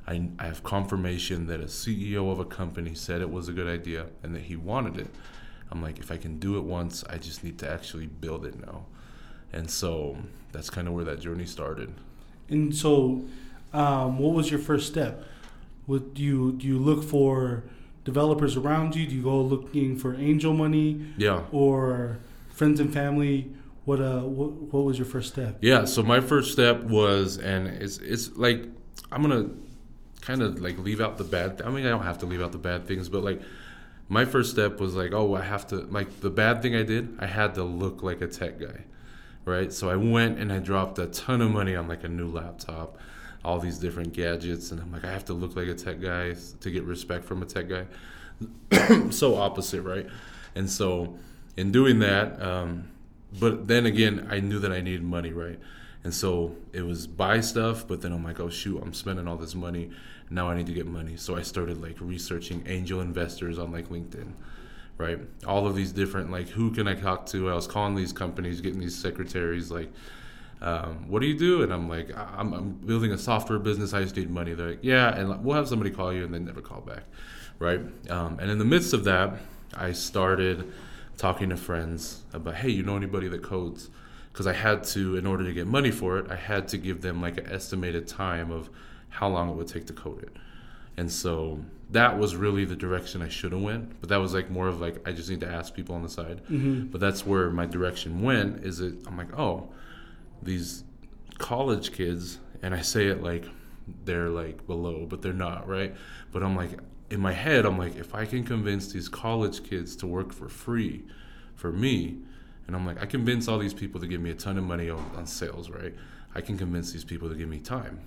[0.06, 3.66] I, I have confirmation that a CEO of a company said it was a good
[3.66, 5.08] idea and that he wanted it.
[5.70, 8.60] I'm like, if I can do it once, I just need to actually build it
[8.64, 8.84] now.
[9.52, 10.16] And so
[10.52, 11.94] that's kind of where that journey started.
[12.48, 13.24] And so,
[13.74, 15.24] um, what was your first step?
[15.86, 17.64] Would you do you look for
[18.04, 19.06] developers around you?
[19.06, 21.04] Do you go looking for angel money?
[21.16, 21.42] Yeah.
[21.52, 22.18] Or
[22.50, 23.52] friends and family?
[23.84, 25.58] What uh what, what was your first step?
[25.60, 28.64] Yeah, so my first step was and it's it's like
[29.12, 29.62] I'm going to
[30.22, 32.52] kind of like leave out the bad I mean I don't have to leave out
[32.52, 33.42] the bad things, but like
[34.08, 37.16] my first step was like, oh, I have to like the bad thing I did,
[37.18, 38.84] I had to look like a tech guy.
[39.44, 39.70] Right?
[39.70, 42.96] So I went and I dropped a ton of money on like a new laptop,
[43.44, 46.34] all these different gadgets and I'm like I have to look like a tech guy
[46.60, 47.86] to get respect from a tech guy.
[49.10, 50.06] so opposite, right?
[50.54, 51.18] And so
[51.56, 52.90] in doing that, um,
[53.38, 55.58] but then again, I knew that I needed money, right?
[56.04, 59.36] And so it was buy stuff, but then I'm like, oh shoot, I'm spending all
[59.36, 59.90] this money.
[60.30, 61.16] Now I need to get money.
[61.16, 64.32] So I started like researching angel investors on like LinkedIn,
[64.98, 65.18] right?
[65.46, 67.50] All of these different like who can I talk to?
[67.50, 69.90] I was calling these companies, getting these secretaries like,
[70.60, 71.62] um, what do you do?
[71.62, 73.92] And I'm like, I'm, I'm, building a software business.
[73.92, 74.54] I just need money.
[74.54, 77.04] They're like, yeah, and we'll have somebody call you, and they never call back,
[77.58, 77.80] right?
[78.10, 79.34] Um, and in the midst of that,
[79.74, 80.72] I started
[81.16, 83.90] talking to friends about, hey, you know anybody that codes?
[84.32, 87.02] Because I had to, in order to get money for it, I had to give
[87.02, 88.68] them like an estimated time of
[89.08, 90.36] how long it would take to code it.
[90.96, 94.00] And so that was really the direction I should have went.
[94.00, 96.08] But that was like more of like I just need to ask people on the
[96.08, 96.40] side.
[96.44, 96.86] Mm-hmm.
[96.86, 98.64] But that's where my direction went.
[98.64, 98.94] Is it?
[99.06, 99.68] I'm like, oh,
[100.44, 100.84] these
[101.38, 103.46] college kids, and I say it like
[104.04, 105.94] they're like below, but they're not, right?
[106.32, 106.78] But I'm like,
[107.10, 110.48] in my head, I'm like, if I can convince these college kids to work for
[110.48, 111.04] free
[111.54, 112.16] for me,
[112.66, 114.88] and I'm like, I convince all these people to give me a ton of money
[114.88, 115.94] on, on sales, right?
[116.34, 118.00] I can convince these people to give me time.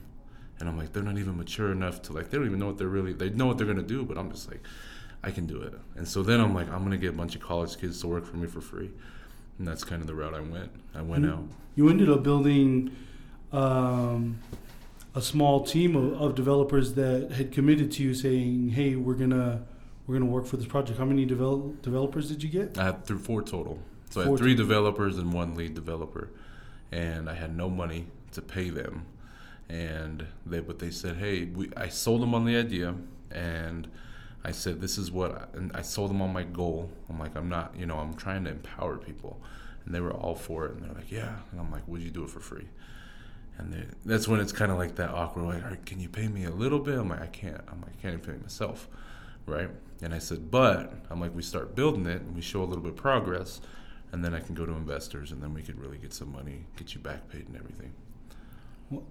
[0.60, 2.78] And I'm like, they're not even mature enough to like, they don't even know what
[2.78, 4.62] they're really, they know what they're gonna do, but I'm just like,
[5.24, 5.74] I can do it.
[5.96, 8.26] And so then I'm like, I'm gonna get a bunch of college kids to work
[8.26, 8.90] for me for free.
[9.58, 10.72] And that's kind of the route I went.
[10.94, 11.44] I went out.
[11.76, 12.96] You ended up building
[13.52, 14.40] um,
[15.16, 19.64] a small team of, of, developers that had committed to you, saying, "Hey, we're gonna
[20.06, 22.78] we're gonna work for this project." How many develop, developers did you get?
[22.78, 23.80] I had th- four total.
[24.10, 24.68] So four I had three total.
[24.68, 26.30] developers and one lead developer,
[26.92, 29.06] and I had no money to pay them.
[29.70, 32.96] And they, but they said, "Hey, we." I sold them on the idea,
[33.32, 33.88] and
[34.48, 36.90] I said, "This is what," I, and I sold them on my goal.
[37.10, 39.42] I'm like, I'm not, you know, I'm trying to empower people,
[39.86, 42.12] and they were all for it, and they're like, "Yeah," and I'm like, "Would you
[42.12, 42.68] do it for free?"
[43.58, 46.28] And they, that's when it's kind of like that awkward, like, right, can you pay
[46.28, 46.98] me a little bit?
[46.98, 47.62] I'm like, I can't.
[47.68, 48.88] I'm like, I can't even pay myself,
[49.48, 49.70] right?
[50.02, 52.84] And I said, but I'm like, we start building it and we show a little
[52.84, 53.60] bit of progress,
[54.12, 56.66] and then I can go to investors, and then we could really get some money,
[56.78, 57.94] get you back paid and everything.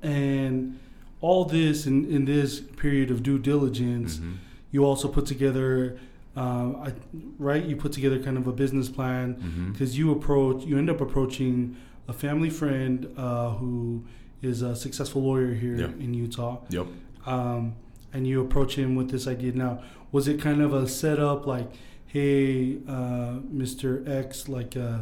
[0.03, 0.79] And
[1.20, 4.35] all this in, in this period of due diligence, mm-hmm.
[4.70, 5.98] You also put together
[6.37, 6.92] I,
[7.38, 7.64] right?
[7.64, 9.98] You put together kind of a business plan because mm-hmm.
[9.98, 11.76] you approach, you end up approaching
[12.09, 14.05] a family friend uh, who
[14.42, 16.59] is a successful lawyer here in Utah.
[16.68, 16.87] Yep.
[17.24, 17.74] Um,
[18.12, 19.52] and you approach him with this idea.
[19.52, 21.70] Now, was it kind of a setup like,
[22.07, 24.09] hey, uh, Mr.
[24.09, 25.00] X, like, uh,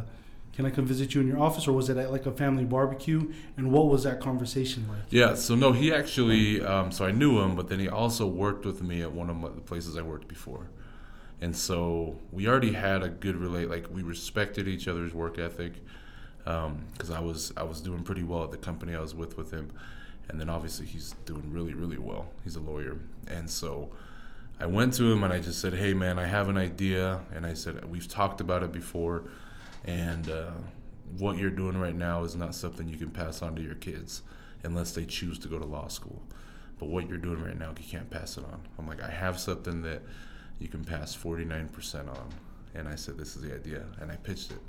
[0.55, 2.63] can I come visit you in your office, or was it at like a family
[2.63, 3.31] barbecue?
[3.57, 5.01] And what was that conversation like?
[5.09, 8.65] Yeah, so no, he actually, um, so I knew him, but then he also worked
[8.65, 10.69] with me at one of the places I worked before,
[11.41, 13.69] and so we already had a good relate.
[13.69, 15.73] Like we respected each other's work ethic
[16.45, 19.37] because um, I was I was doing pretty well at the company I was with
[19.37, 19.71] with him,
[20.29, 22.27] and then obviously he's doing really really well.
[22.45, 23.89] He's a lawyer, and so
[24.57, 27.45] I went to him and I just said, "Hey man, I have an idea," and
[27.45, 29.23] I said we've talked about it before,
[29.85, 30.51] and uh,
[31.17, 34.21] what you're doing right now is not something you can pass on to your kids
[34.63, 36.21] unless they choose to go to law school.
[36.79, 38.61] But what you're doing right now, you can't pass it on.
[38.77, 40.01] I'm like, I have something that
[40.59, 42.33] you can pass 49% on
[42.75, 44.59] and I said, "This is the idea," and I pitched it,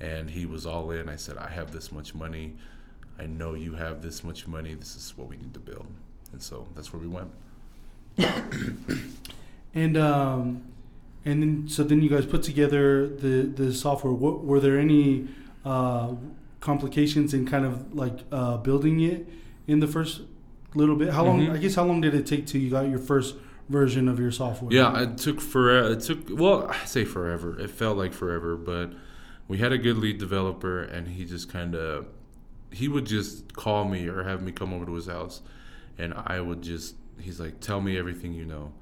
[0.00, 1.08] and he was all in.
[1.08, 2.56] I said, "I have this much money.
[3.18, 4.74] I know you have this much money.
[4.74, 5.86] This is what we need to build,"
[6.32, 7.30] and so that's where we went.
[9.74, 10.64] And um,
[11.24, 14.12] and then so then you guys put together the the software.
[14.12, 15.28] What, were there any
[15.64, 16.14] uh,
[16.60, 19.28] complications in kind of like uh, building it
[19.66, 20.22] in the first
[20.74, 21.10] little bit?
[21.10, 21.40] How long?
[21.40, 21.52] Mhm.
[21.54, 23.36] I guess how long did it take till you got your first
[23.68, 24.72] version of your software?
[24.72, 25.92] Yeah, it took forever.
[25.92, 27.58] It took well, I say forever.
[27.58, 28.92] It felt like forever, but
[29.48, 32.06] we had a good lead developer, and he just kind of
[32.70, 35.42] he would just call me or have me come over to his house,
[35.98, 38.72] and I would just he's like, tell me everything you know,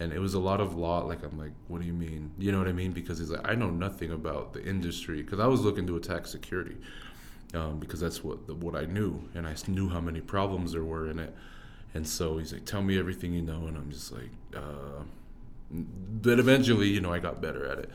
[0.00, 1.04] and it was a lot of law.
[1.04, 2.32] Like I'm like, what do you mean?
[2.38, 2.92] You know what I mean?
[2.92, 6.26] Because he's like, I know nothing about the industry because I was looking to attack
[6.26, 6.76] security.
[7.54, 11.08] Um, because that's what what I knew, and i knew how many problems there were
[11.08, 11.32] in it.
[11.94, 15.04] And so he's like, "Tell me everything you know," and I'm just like, uh,
[15.70, 17.90] but eventually, you know, I got better at it,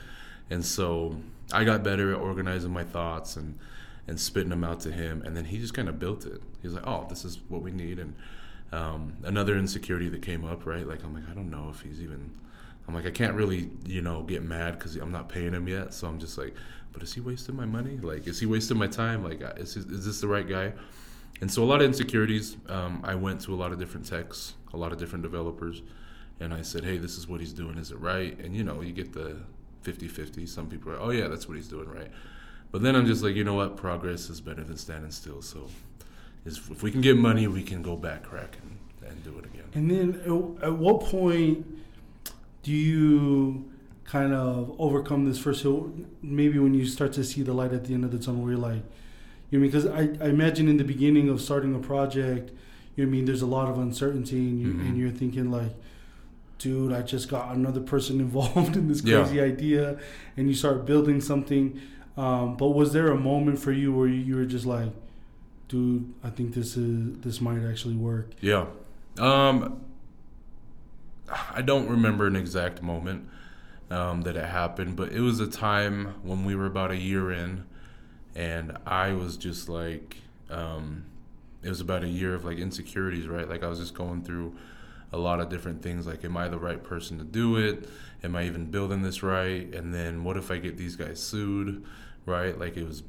[0.49, 1.17] and so
[1.51, 3.59] I got better at organizing my thoughts and
[4.07, 6.41] and spitting them out to him, and then he just kind of built it.
[6.62, 8.15] He's like, "Oh, this is what we need," and
[8.71, 10.88] um, another insecurity that came up, right?
[10.88, 12.32] Like I'm like, I don't know if he's even.
[12.88, 15.93] I'm like, I can't really, you know, get mad because I'm not paying him yet.
[15.93, 16.55] So I'm just like,
[16.91, 17.97] but is he wasting my money?
[17.97, 19.23] Like, is he wasting my time?
[19.23, 20.73] Like, is is this the right guy?
[21.41, 22.58] And so a lot of insecurities.
[22.67, 25.82] Um, I went to a lot of different techs, a lot of different developers,
[26.39, 27.77] and I said, hey, this is what he's doing.
[27.77, 28.38] Is it right?
[28.39, 29.38] And you know, you get the
[29.84, 30.47] 50-50.
[30.47, 32.12] Some people are, oh yeah, that's what he's doing, right?
[32.71, 33.77] But then I'm just like, you know what?
[33.77, 35.41] Progress is better than standing still.
[35.41, 35.67] So
[36.45, 39.45] is if we can get money, we can go back crack and, and do it
[39.45, 39.65] again.
[39.73, 40.21] And then
[40.62, 41.65] at, at what point
[42.63, 43.69] do you
[44.06, 45.91] kind of overcome this first hill?
[46.21, 48.52] Maybe when you start to see the light at the end of the tunnel, where
[48.54, 48.82] you're like,
[49.49, 52.52] you know, because I, I imagine in the beginning of starting a project,
[52.95, 54.80] you know, I mean, there's a lot of uncertainty, and, you, Mhm.
[54.88, 55.71] and you're thinking like,
[56.58, 59.21] dude, I just got another person involved in this Yeah.
[59.23, 59.97] crazy idea,
[60.38, 61.80] and you start building something.
[62.17, 64.89] Um, but was there a moment for you where you were just like,
[65.69, 68.32] dude, I think this is this might actually work?
[68.41, 68.65] Yeah.
[69.17, 69.82] Um,
[71.53, 73.29] I don't remember an exact moment
[73.89, 77.32] um, that it happened, but it was a time when we were about a year
[77.32, 77.63] in,
[78.36, 80.17] and I was just like,
[80.49, 81.05] um,
[81.63, 83.47] it was about a year of like insecurities, right?
[83.47, 84.55] Like I was just going through
[85.12, 86.08] a lot of different things.
[86.08, 87.89] Like, am I the right person to do it?
[88.23, 89.73] Am I even building this right?
[89.73, 91.86] And then what if I get these guys sued?
[92.29, 92.57] Right?
[92.57, 93.01] Like it was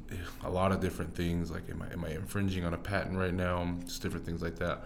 [0.43, 1.51] a lot of different things.
[1.51, 3.75] Like, am I am I infringing on a patent right now?
[3.85, 4.83] Just different things like that.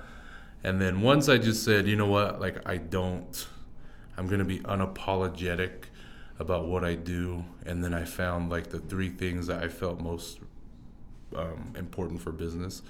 [0.61, 3.47] And then once I just said, you know what, like I don't,
[4.17, 5.85] I'm gonna be unapologetic
[6.37, 7.45] about what I do.
[7.65, 10.39] And then I found like the three things that I felt most
[11.33, 12.81] um, important for business,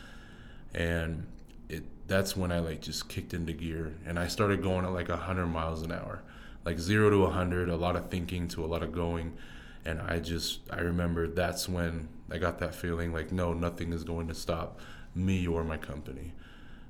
[0.74, 1.28] and
[1.70, 5.10] it that's when I like just kicked into gear and I started going at like
[5.10, 6.24] hundred miles an hour,
[6.64, 9.38] like zero to hundred, a lot of thinking to a lot of going,
[9.86, 14.04] and I just I remember that's when I got that feeling like no, nothing is
[14.04, 14.80] going to stop
[15.14, 16.34] me or my company.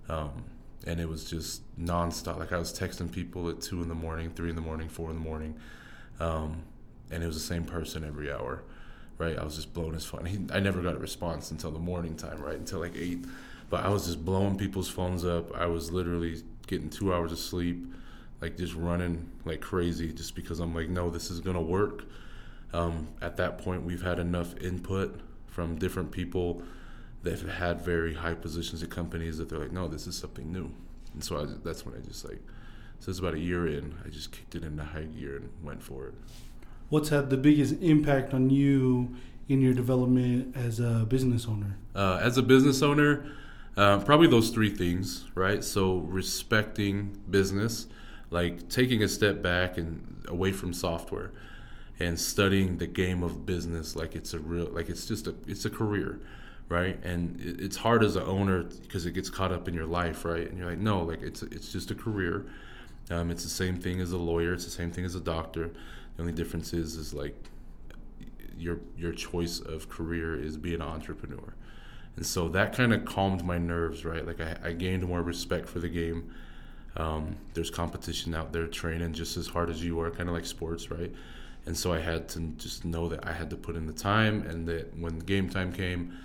[0.10, 0.46] Um,
[0.88, 2.38] and it was just nonstop.
[2.40, 5.10] Like I was texting people at two in the morning, three in the morning, four
[5.10, 5.56] in the morning,
[6.20, 6.64] um,
[7.12, 8.64] and it was the same person every hour,
[9.18, 9.38] right?
[9.38, 10.26] I was just blowing his phone.
[10.26, 12.58] He, I never got a response until the morning time, right?
[12.58, 13.26] Until like eight,
[13.70, 15.56] but I was just blowing people's phones up.
[15.58, 17.86] I was literally getting two hours of sleep,
[18.42, 22.06] like just running like crazy, just because I'm like, no, this is gonna work.
[22.74, 26.62] Um, at that point, we've had enough input from different people
[27.24, 30.52] that have had very high positions at companies that they're like, no, this is something
[30.52, 30.70] new.
[31.14, 32.42] And so I, that's when I just like,
[33.00, 35.82] so it's about a year in, I just kicked it into high gear and went
[35.82, 36.14] for it.
[36.90, 39.16] What's had the biggest impact on you
[39.48, 41.78] in your development as a business owner?
[41.96, 43.26] Uh, as a business owner,
[43.78, 45.64] uh, probably those three things, right?
[45.64, 47.88] So respecting business,
[48.30, 51.32] like taking a step back and away from software,
[52.00, 55.66] and studying the game of business like it's a real, like it's just a, it's
[55.66, 56.20] a career,
[56.70, 57.02] right?
[57.04, 60.26] And it, it's hard as an owner because it gets caught up in your life,
[60.26, 60.50] right?
[60.50, 62.46] And you're like, no, like it's it's just a career.
[63.10, 64.54] Um, it's the same thing as a lawyer.
[64.54, 65.72] It's the same thing as a doctor.
[66.16, 67.36] The only difference is is like
[68.58, 71.54] your your choice of career is being an entrepreneur.
[72.16, 74.26] And so that kind of calmed my nerves, right?
[74.26, 76.32] Like I, I gained more respect for the game.
[76.96, 80.46] Um, there's competition out there training just as hard as you are, kind of like
[80.46, 81.12] sports, right?
[81.66, 84.44] And so I had to just know that I had to put in the time
[84.44, 86.18] and that when game time came,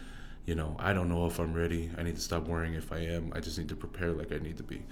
[0.44, 1.90] you know, I don't know if I'm ready.
[1.96, 3.32] I need to stop worrying if I am.
[3.34, 4.82] I just need to prepare like I need to be.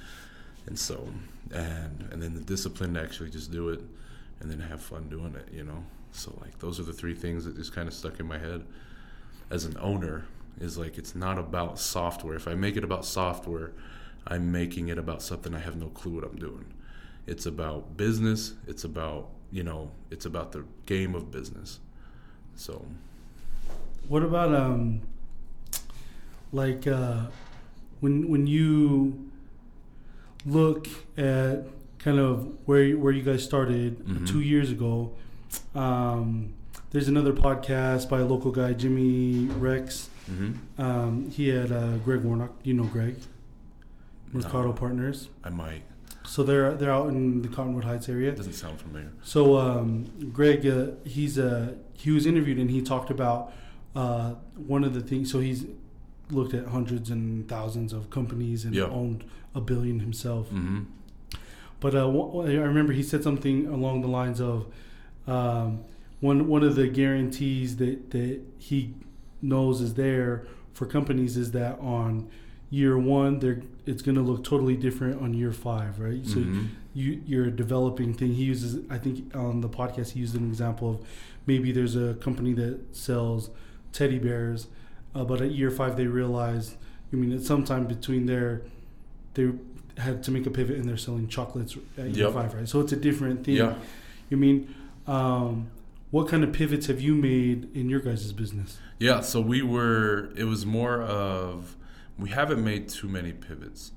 [0.67, 1.09] And so,
[1.53, 3.81] and and then the discipline to actually just do it
[4.41, 5.85] and then have fun doing it, you know?
[6.13, 8.65] So like those are the three things that just kind of stuck in my head
[9.51, 10.27] as an owner
[10.61, 12.37] is like it's not about software.
[12.37, 13.73] If I make it about software,
[14.27, 16.67] I'm making it about something I have no clue what I'm doing.
[17.27, 21.81] It's about business, it's about you know, it's about the game of business.
[22.55, 22.85] So,
[24.09, 25.03] What about um,
[26.53, 27.27] like uh,
[28.01, 29.29] when when you
[30.47, 31.67] look at
[31.99, 34.27] kind of where you- where you guys started Mhm.
[34.27, 35.13] two years ago?
[35.75, 36.55] Um,
[36.91, 40.09] there's another podcast by a local guy, Jimmy Rex.
[40.27, 42.53] hmm Um, he had uh, Greg Warnock.
[42.63, 43.17] You know Greg,
[44.33, 44.73] Mercato No.
[44.73, 45.29] Partners.
[45.45, 45.83] I might.
[46.29, 48.33] So they're they're out in the Cottonwood Heights area.
[48.33, 49.11] Doesn't sound familiar.
[49.23, 53.53] So um, Greg, uh, he's uh, he was interviewed and he talked about
[53.97, 55.33] uh, one of the things.
[55.33, 55.65] So he's
[56.31, 58.85] looked at hundreds and thousands of companies and Yeah.
[58.85, 59.25] owned
[59.55, 60.49] a billion himself.
[60.49, 60.81] hmm
[61.81, 64.67] But uh, I remember he said something along the lines of
[65.27, 65.81] um,
[66.21, 68.95] one one of the guarantees that that he
[69.41, 72.29] knows is there for companies is that on
[72.71, 76.27] year one they're it's going to look totally different on year five, right?
[76.27, 76.67] So Mhm.
[76.95, 78.35] you you're a developing thing.
[78.35, 81.01] He uses I think on the podcast he used an example of
[81.47, 83.51] maybe there's a company that sells
[83.93, 84.67] teddy bears,
[85.15, 86.77] uh, but at year five they realize,
[87.13, 88.63] I mean at some time between there
[89.35, 89.51] they
[89.97, 92.35] had to make a pivot and they're selling chocolates at year Yep.
[92.35, 92.69] five, right?
[92.69, 93.57] So it's a different thing.
[93.57, 93.75] Yeah.
[94.31, 94.75] You mean
[95.07, 95.69] um,
[96.11, 98.79] what kind of pivots have you made in your guys' business?
[98.99, 101.77] Yeah, so we were, it was more of,
[102.19, 103.93] we haven't made too many pivots,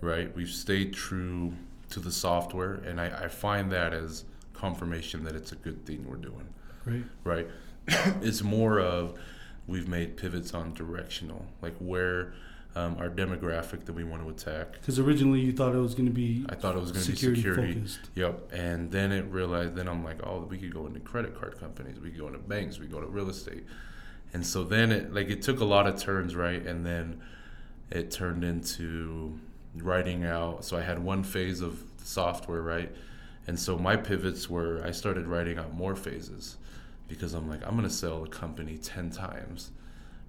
[0.00, 0.34] right?
[0.34, 1.52] We've stayed true
[1.90, 6.04] to the software, and I, I find that as confirmation that it's a good thing
[6.08, 6.48] we're doing,
[6.84, 7.04] Right.
[7.24, 7.46] right?
[8.22, 9.18] it's more of,
[9.66, 12.32] we've made pivots on directional, like where
[12.74, 14.72] um, our demographic that we want to attack.
[14.72, 17.10] Because originally you thought it was going to be I thought it was going to
[17.10, 18.00] be security focused.
[18.14, 18.52] Yep.
[18.52, 21.98] And then it realized, then I'm like, oh, we could go into credit card companies,
[22.00, 23.64] we could go into banks, we could go to real estate.
[24.32, 26.64] And so then it, like, it took a lot of turns, right?
[26.64, 27.20] And then
[27.90, 29.38] it turned into
[29.74, 30.64] writing out.
[30.64, 32.94] So I had one phase of software, right?
[33.46, 36.56] And so my pivots were, I started writing out more phases
[37.08, 39.70] because I'm like, I'm going to sell a company 10 times,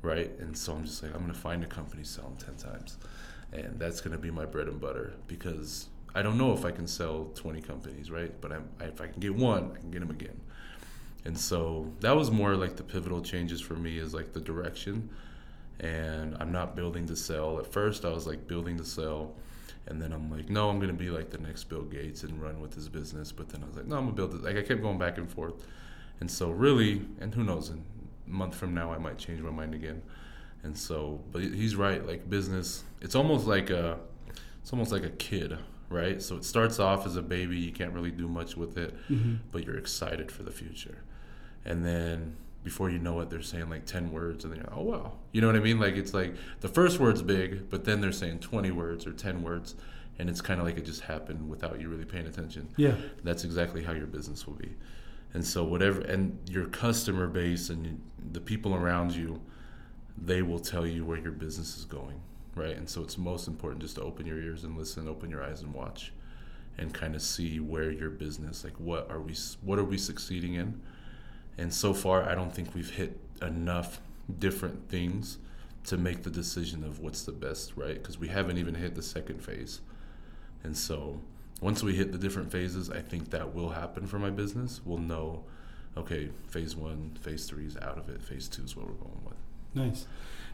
[0.01, 0.31] right?
[0.39, 2.97] And so I'm just like, I'm going to find a company, sell them 10 times.
[3.51, 6.71] And that's going to be my bread and butter because I don't know if I
[6.71, 8.31] can sell 20 companies, right?
[8.39, 10.39] But I'm, if I can get one, I can get them again.
[11.25, 15.09] And so that was more like the pivotal changes for me is like the direction.
[15.79, 17.59] And I'm not building to sell.
[17.59, 19.33] At first, I was like building to sell.
[19.87, 22.41] And then I'm like, no, I'm going to be like the next Bill Gates and
[22.41, 23.31] run with his business.
[23.31, 24.43] But then I was like, no, I'm to build it.
[24.43, 25.53] Like I kept going back and forth.
[26.19, 27.81] And so really, and who knows, in
[28.27, 30.01] a month from now, I might change my mind again.
[30.63, 32.05] And so, but he's right.
[32.05, 33.97] Like business, it's almost like a,
[34.61, 35.57] it's almost like a kid,
[35.89, 36.21] right?
[36.21, 37.57] So it starts off as a baby.
[37.57, 39.35] You can't really do much with it, Mm-hmm.
[39.53, 40.97] but you're excited for the future.
[41.63, 44.77] And then before you know it, they're saying like 10 words and then you're like,
[44.77, 45.13] oh, wow.
[45.31, 45.79] You know what I mean?
[45.79, 49.43] Like it's like the first word's big, but then they're saying 20 words or 10
[49.43, 49.75] words.
[50.17, 52.67] And it's kind of like it just happened without you really paying attention.
[52.75, 52.95] Yeah.
[53.23, 54.75] That's exactly how your business will be.
[55.33, 58.01] And so whatever, and your customer base and
[58.33, 59.39] the people around you,
[60.17, 62.19] they will tell you where your business is going,
[62.55, 62.75] right?
[62.75, 65.61] And so it's most important just to open your ears and listen, open your eyes
[65.61, 66.11] and watch,
[66.77, 70.55] and kind of see where your business, like what are we, what are we succeeding
[70.55, 70.81] in?
[71.59, 73.99] And so far, I don't think we've hit enough
[74.39, 75.37] different things
[75.85, 77.95] to make the decision of what's the best, right?
[77.95, 79.81] Because we haven't even hit the second phase.
[80.63, 81.19] And so
[81.61, 84.79] once we hit the different phases, I think that will happen for my business.
[84.85, 85.43] We'll know,
[85.97, 88.21] okay, phase one, phase three is out of it.
[88.21, 89.35] Phase two is what we're going with.
[89.75, 90.07] Nice.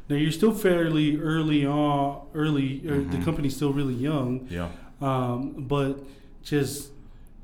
[0.10, 2.28] Now you're still fairly early on.
[2.34, 3.24] Early, or the Mhm.
[3.24, 4.70] company's still really young, Yeah.
[5.02, 6.04] um, but
[6.44, 6.92] just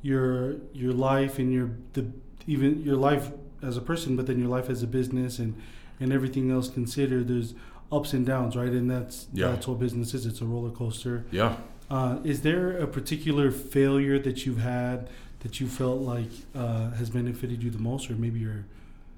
[0.02, 2.06] your your life and your the
[2.48, 3.32] even your life
[3.62, 5.56] as a person, but then your life as a business and
[6.00, 7.28] and everything else considered.
[7.28, 7.54] There's
[7.92, 8.72] ups and downs, right?
[8.72, 9.50] And that's Yeah.
[9.52, 10.26] that's what business is.
[10.26, 11.26] It's a roller coaster.
[11.32, 11.58] Yeah.
[11.90, 15.10] Uh, is there a particular failure that you've had
[15.42, 18.66] that you felt like uh, has benefited you the most, or maybe you're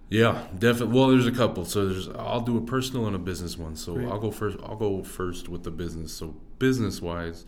[0.10, 0.96] Yeah, definitely.
[0.98, 1.66] Well, there's a couple.
[1.66, 3.76] So there's I'll do a personal and a business one.
[3.76, 4.08] So Great.
[4.10, 4.58] I'll go first.
[4.64, 6.14] I'll go first with the business.
[6.14, 7.46] So business wise,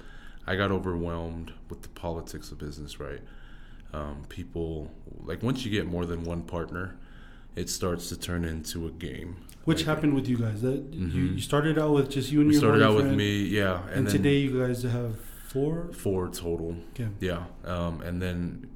[0.47, 2.99] I got overwhelmed with the politics of business.
[2.99, 3.21] Right,
[3.95, 4.91] um, people
[5.23, 6.95] like once you get more than one partner,
[7.55, 9.37] it starts to turn into a game.
[9.63, 10.61] Which Like, happened with you guys?
[10.61, 11.35] That you, Mhm.
[11.35, 13.81] you started out with just you and We your started out with boyfriend, me, yeah,
[13.87, 15.17] and, and, then today you guys have
[15.47, 15.89] four.
[15.93, 16.75] four total.
[16.93, 17.07] Okay.
[17.19, 17.45] Yeah.
[17.63, 18.67] Um, and then,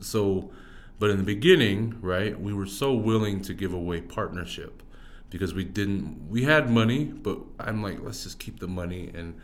[0.00, 0.50] so,
[0.98, 4.82] but in the beginning, right, we were so willing to give away partnership
[5.30, 9.34] because we didn't, we had money, but I'm like, let's just keep the money and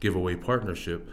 [0.00, 1.08] give away partnership.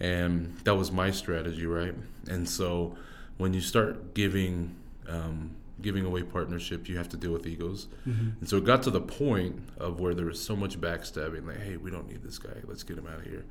[0.00, 1.94] And that was my strategy, right?
[2.28, 2.96] And so
[3.38, 4.74] when you start giving,
[5.08, 7.88] um, giving away partnership, you have to deal with egos.
[8.04, 11.46] hmm And so it got to the point of where there was so much backstabbing,
[11.46, 12.56] like, hey, we don't need this guy.
[12.66, 13.44] Let's get him out of here.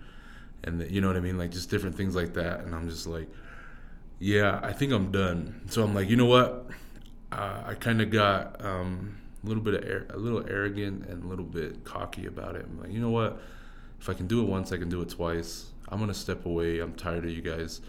[0.64, 1.38] And the, you know what I mean?
[1.38, 2.62] Like just different things like that.
[2.62, 3.30] And I'm just like,
[4.20, 5.62] yeah, I think I'm done.
[5.70, 6.68] So I'm like, you know what?
[7.32, 11.24] Uh, I kind of got um, a little bit of air, a little arrogant and
[11.24, 12.66] a little bit cocky about it.
[12.68, 13.40] I'm like, you know what?
[14.00, 15.72] If I can do it once, I can do it twice.
[15.90, 16.80] I'm gonna step away.
[16.80, 17.82] I'm tired of you guys.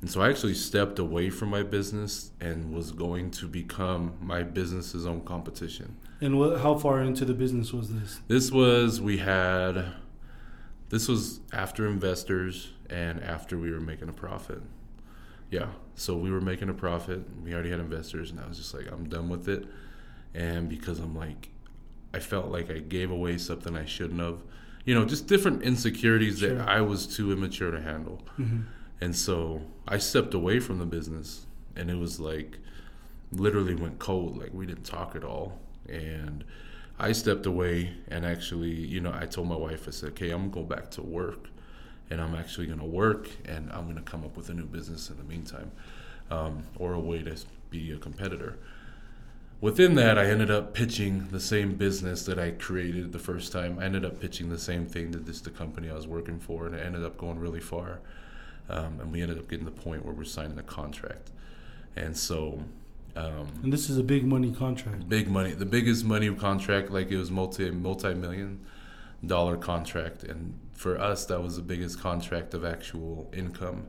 [0.00, 4.42] And so I actually stepped away from my business and was going to become my
[4.42, 5.96] business's own competition.
[6.22, 8.20] And what, how far into the business was this?
[8.28, 9.92] This was we had
[10.88, 14.62] this was after investors and after we were making a profit.
[15.50, 15.66] Yeah.
[15.96, 17.22] So we were making a profit.
[17.44, 19.66] We already had investors and I was just like I'm done with it.
[20.34, 21.50] And because I'm like
[22.14, 24.38] I felt like I gave away something I shouldn't have.
[24.86, 26.54] You know, just different insecurities Sure.
[26.54, 28.22] that I was too immature to handle.
[28.38, 28.60] Mm-hmm.
[29.00, 32.58] And so I stepped away from the business and it was like
[33.32, 34.36] literally went cold.
[34.36, 35.58] Like we didn't talk at all.
[35.88, 36.44] And
[36.98, 40.50] I stepped away and actually, you know, I told my wife, I said, okay, I'm
[40.50, 41.48] going to go back to work
[42.10, 44.66] and I'm actually going to work and I'm going to come up with a new
[44.66, 45.70] business in the meantime
[46.30, 47.36] um, or a way to
[47.70, 48.58] be a competitor.
[49.62, 53.78] Within that, I ended up pitching the same business that I created the first time.
[53.78, 56.64] I ended up pitching the same thing to this the company I was working for,
[56.64, 58.00] and it ended up going really far
[58.70, 61.30] um, and we ended up getting to the point where we're signing a contract.
[61.96, 62.62] And so,
[63.16, 65.08] um, And this is a big money contract.
[65.08, 68.60] big money, the biggest money contract, like it was multi multi million
[69.26, 73.86] dollar contract, and for us, that was the biggest contract of actual income.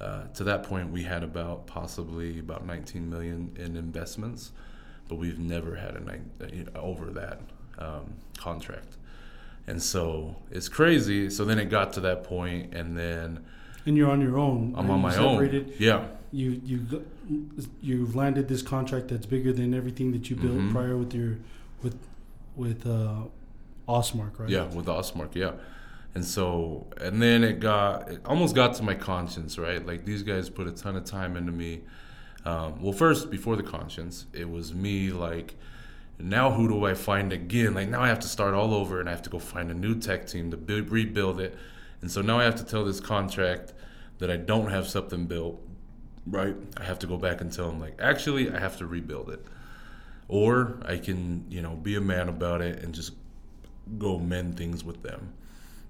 [0.00, 4.52] Uh, to that point, we had about possibly about 19 million in investments,
[5.08, 7.40] but we've never had a nine, uh, over that
[7.78, 8.96] um, contract.
[9.68, 11.30] And so it's crazy.
[11.30, 13.44] So then it got to that point, and then
[13.86, 14.74] And you're on your own.
[14.76, 14.94] I'm right?
[14.94, 15.66] on my separated.
[15.68, 15.74] own.
[15.78, 17.04] Yeah, You you
[17.80, 20.72] you've landed this contract that's bigger than everything that you built Mhm.
[20.72, 21.38] prior with your
[21.82, 21.96] with
[22.56, 23.22] with uh,
[23.88, 24.48] Osmark, right?
[24.48, 25.52] yeah, with Osmark, yeah.
[26.14, 29.84] And so, and then it got, it almost got to my conscience, right?
[29.86, 31.82] Like these guys put a ton of time into me.
[32.46, 35.56] Um, well, first, before the conscience, it was me like,
[36.18, 37.74] now who do I find again?
[37.74, 39.74] Like now I have to start all over and I have to go find a
[39.74, 41.54] new tech team to build, rebuild it.
[42.00, 43.74] And so now I have to tell this contract
[44.18, 45.60] that I don't have something built,
[46.26, 46.54] right?
[46.76, 49.44] I have to go back and tell them like, actually, I have to rebuild it.
[50.28, 53.12] Or I can, you know, be a man about it and just
[53.98, 55.32] go mend things with them.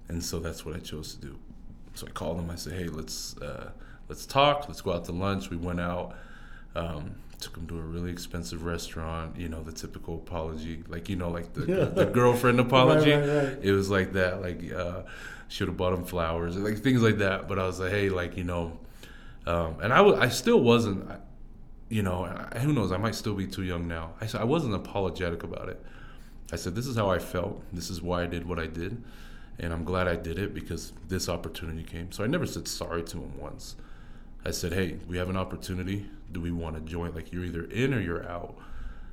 [0.09, 1.39] And so that's what I chose to do.
[1.95, 2.49] So I called them.
[2.51, 3.71] I said, "Hey, let's uh,
[4.07, 4.67] let's talk.
[4.67, 6.15] Let's go out to lunch." We went out.
[6.75, 9.37] Um, took him to a really expensive restaurant.
[9.37, 11.83] You know, the typical apology, like you know, like the, Yeah.
[11.85, 13.11] the girlfriend apology.
[13.11, 13.59] Right, right, right.
[13.61, 14.41] It was like that.
[14.41, 15.03] Like uh,
[15.47, 17.47] should have bought him flowers, like things like that.
[17.47, 18.79] But I was like, "Hey, like you know,"
[19.45, 21.09] um, and I wa- I still wasn't.
[21.09, 21.19] I-
[21.89, 22.91] You know, I- who knows?
[22.91, 24.05] I might still be too young now.
[24.19, 25.79] I, said I wasn't apologetic about it.
[26.51, 27.63] I said, This is how I felt.
[27.71, 29.01] This is why I did what I did.
[29.57, 32.11] And I'm glad I did it because this opportunity came.
[32.11, 33.77] So I never said sorry to him once.
[34.43, 36.07] I said, Hey, we have an opportunity.
[36.31, 37.13] Do we want to join?
[37.13, 38.57] Like, you're either in or you're out.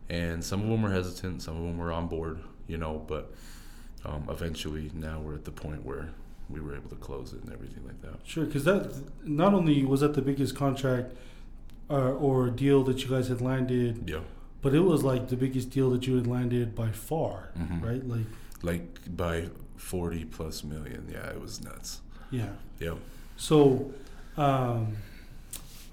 [0.09, 3.33] And some of them were hesitant, some of them were on board, you know, but
[4.05, 6.11] um, eventually now we're at the point where
[6.51, 8.15] we were able to close it and everything like that.
[8.25, 8.93] Sure, because that
[9.27, 11.15] not only was that the biggest contract
[11.89, 14.21] uh, or deal that you guys had landed, Yeah.
[14.61, 17.83] but it was like the biggest deal that you had landed by far, Mhm.
[17.83, 18.07] right?
[18.07, 18.27] Like,
[18.63, 21.07] Like by 40 plus million.
[21.11, 22.03] Yeah, it was nuts.
[22.31, 22.51] yeah.
[22.79, 22.97] Yeah.
[23.39, 23.93] So,
[24.37, 24.97] um,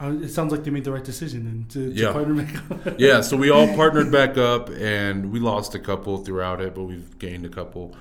[0.02, 2.12] uh, it sounds like they made the right decision and to, to Yeah.
[2.14, 2.96] partner back up.
[3.00, 6.84] yeah, so we all partnered back up and we lost a couple throughout it, but
[6.84, 7.96] we've gained a couple.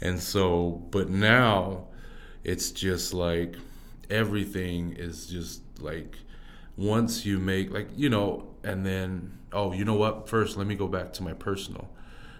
[0.00, 1.84] And so, but now
[2.44, 3.56] it's just like
[4.10, 6.16] everything is just like
[6.76, 10.28] once you make, like, you know, and then, oh, you know what?
[10.28, 11.88] First, let me go back to my personal.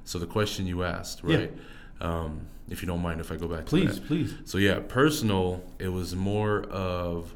[0.05, 1.37] So the question you asked, Yeah.
[1.37, 1.53] right?
[2.01, 4.33] Um, if you don't mind if I go back to please, please.
[4.45, 5.63] So yeah, personal.
[5.79, 7.35] It was more of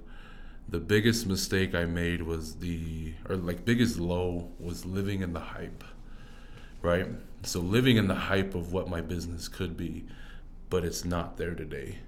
[0.75, 5.39] the biggest mistake I made was the or like biggest low was living in the
[5.39, 5.85] hype,
[6.83, 7.07] right?
[7.45, 10.05] So living in the hype of what my business could be,
[10.71, 11.99] but it's not there today.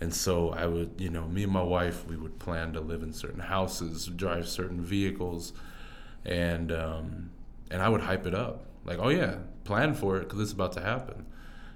[0.00, 3.02] And so I would, you know, me and my wife, we would plan to live
[3.02, 5.52] in certain houses, drive certain vehicles,
[6.24, 7.28] and um,
[7.70, 9.34] and I would hype it up, like, oh yeah,
[9.64, 11.26] plan for it because it's about to happen.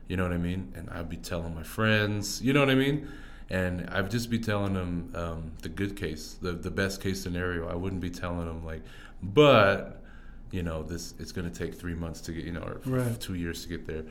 [0.08, 0.72] You know what I mean?
[0.76, 3.06] And I'd be telling my friends, you know what I mean?
[3.48, 7.68] And I'd just be telling them um, the good case, the the best case scenario.
[7.68, 8.82] I wouldn't be telling them like,
[9.22, 10.02] but
[10.50, 13.20] you know, this it's going to take three months to get, you know, or Right.
[13.20, 14.02] two years to get there.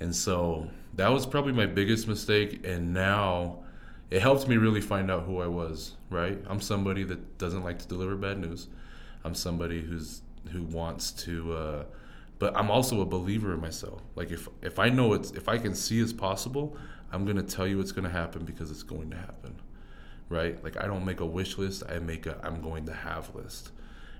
[0.00, 2.64] And so that was probably my biggest mistake.
[2.64, 3.60] And now
[4.10, 5.94] it helped me really find out who I was.
[6.10, 6.38] Right?
[6.48, 8.68] I'm somebody that doesn't like to deliver bad news.
[9.24, 10.22] I'm somebody who's
[10.52, 11.52] who wants to.
[11.52, 11.84] Uh,
[12.38, 14.02] but I'm also a believer in myself.
[14.14, 16.76] Like if if I know it's if I can see it's possible,
[17.12, 19.54] I'm gonna tell you it's gonna happen because it's going to happen,
[20.28, 20.62] right?
[20.62, 23.70] Like I don't make a wish list, I make a I'm going to have list.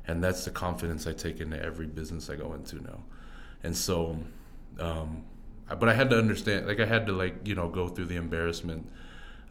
[0.07, 3.01] And that's the confidence I take into every business I go into now.
[3.63, 4.19] And so
[4.81, 5.25] um,
[5.69, 8.17] but I had to understand like I had to like, you know, go through the
[8.17, 8.91] embarrassment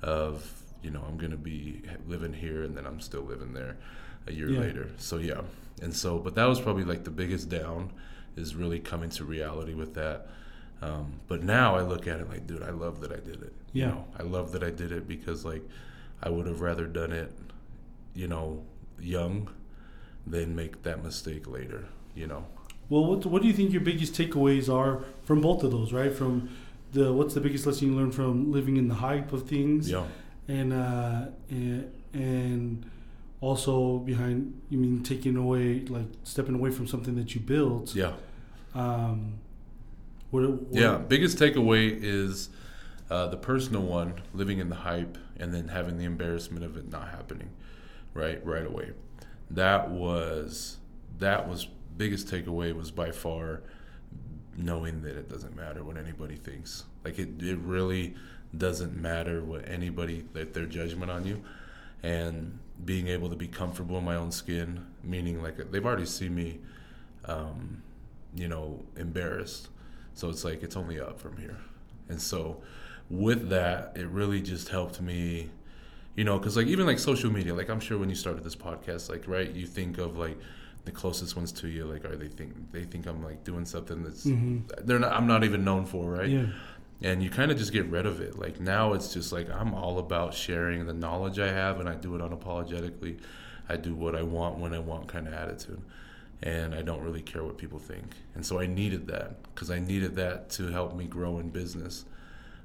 [0.01, 3.77] of, you know, I'm going to be living here and then I'm still living there
[4.25, 4.59] a year yeah.
[4.59, 4.89] later.
[4.97, 5.41] So yeah.
[5.81, 7.91] And so but that was probably like the biggest down
[8.35, 10.27] is really coming to reality with that.
[10.82, 13.53] Um, but now I look at it like, dude, I love that I did it.
[13.73, 13.86] Yeah.
[13.86, 15.63] You know, I love that I did it because like
[16.21, 17.32] I would have rather done it,
[18.13, 18.63] you know,
[18.99, 19.49] young
[20.25, 22.45] than make that mistake later, you know.
[22.89, 26.13] Well, what, what do you think your biggest takeaways are from both of those, right?
[26.13, 26.49] From
[26.93, 29.89] the what's the biggest lesson you learned from living in the hype of things?
[29.89, 30.05] Yeah.
[30.47, 32.91] And uh and, and
[33.41, 37.93] also behind you mean taking away like stepping away from something that you built.
[37.93, 38.13] Yeah.
[38.73, 39.39] Um
[40.32, 42.49] what, what yeah, biggest takeaway is
[43.09, 46.91] uh, the personal one, living in the hype, and then having the embarrassment of it
[46.91, 47.49] not happening,
[48.13, 48.91] right, right away.
[49.49, 50.78] That was
[51.19, 51.67] that was
[51.97, 53.61] biggest takeaway was by far
[54.55, 56.84] knowing that it doesn't matter what anybody thinks.
[57.03, 58.15] Like it, it really
[58.55, 61.41] doesn't matter what anybody that their judgment on you,
[62.03, 66.36] and being able to be comfortable in my own skin, meaning like they've already seen
[66.36, 66.59] me,
[67.25, 67.82] um,
[68.36, 69.69] you know, embarrassed.
[70.18, 71.57] So it's like it's only up from here,
[72.09, 72.61] and so
[73.09, 75.49] with that, it really just helped me,
[76.15, 78.55] you know, because like even like social media, like I'm sure when you started this
[78.55, 80.38] podcast, like right, you think of like
[80.86, 84.03] the closest ones to you, like are they think they think I'm like doing something
[84.03, 84.86] that's mm-hmm.
[84.86, 86.30] they're not I'm not even known for, right?
[86.30, 86.47] Yeah.
[87.03, 88.39] And you kind of just get rid of it.
[88.39, 91.93] Like now, it's just like I'm all about sharing the knowledge I have, and I
[91.93, 93.20] do it unapologetically.
[93.70, 95.82] I do what I want when I want, kind of attitude
[96.43, 98.05] and I don't really care what people think.
[98.35, 102.05] And so I needed that because I needed that to help me grow in business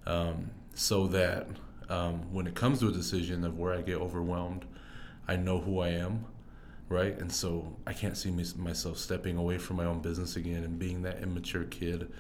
[0.07, 1.47] um, so that
[1.89, 4.65] um, when it comes to a decision of where I get overwhelmed,
[5.27, 6.27] I know who I am,
[6.89, 7.17] right?
[7.19, 10.79] And so I can't see me, myself stepping away from my own business again and
[10.79, 12.13] being that immature kid.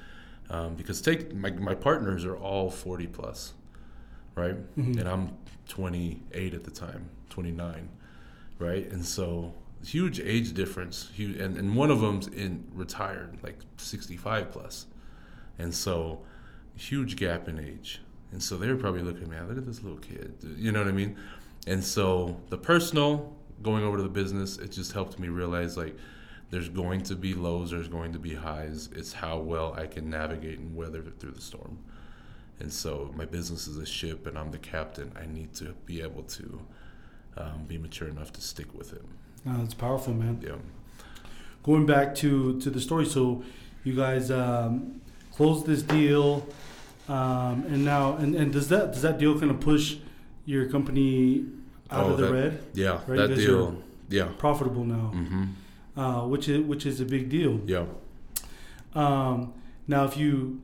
[0.50, 3.52] Um, because take my, my partners are all 40 plus,
[4.34, 4.56] right?
[4.76, 4.98] Mm-hmm.
[4.98, 5.36] And I'm
[5.68, 7.88] 28 at the time, 29,
[8.58, 8.90] right?
[8.90, 9.54] And so
[9.84, 14.86] huge age difference, huge, and, and one of them's in retired, like 65 plus.
[15.58, 16.20] And so
[16.76, 18.00] huge gap in age.
[18.32, 20.34] And so they were probably looking, man, look at this little kid.
[20.56, 21.16] You know what I mean?
[21.66, 25.96] And so the personal, going over to the business, it just helped me realize like
[26.50, 28.88] there's going to be lows, there's going to be highs.
[28.94, 31.78] It's how well I can navigate and weather through the storm.
[32.58, 35.12] And so my business is a ship and I'm the captain.
[35.20, 36.60] I need to be able to
[37.36, 39.04] um, be mature enough to stick with it.
[39.46, 40.40] Oh, that's powerful, man.
[40.44, 40.56] Yeah.
[41.62, 43.42] Going back to, to the story, so
[43.84, 45.00] you guys um,
[45.32, 46.46] closed this deal,
[47.08, 49.96] um, and now and, and does that does that deal kind of push
[50.44, 51.44] your company
[51.90, 52.64] out oh, of the that, red?
[52.74, 53.28] Yeah, right?
[53.28, 53.82] that deal.
[54.08, 56.00] Yeah, profitable now, mm-hmm.
[56.00, 57.60] uh, which is which is a big deal.
[57.66, 57.86] Yeah.
[58.94, 59.54] Um,
[59.88, 60.60] now, if you,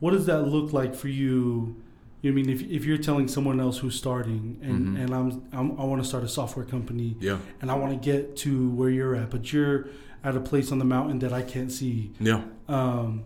[0.00, 1.76] what does that look like for you?
[2.22, 4.96] You know I mean if, if you're telling someone else who's starting and, mm-hmm.
[4.96, 7.98] and I'm, I'm i want to start a software company yeah and I want to
[7.98, 9.88] get to where you're at but you're
[10.24, 12.12] at a place on the mountain that I can't see.
[12.20, 12.42] Yeah.
[12.68, 13.24] Um,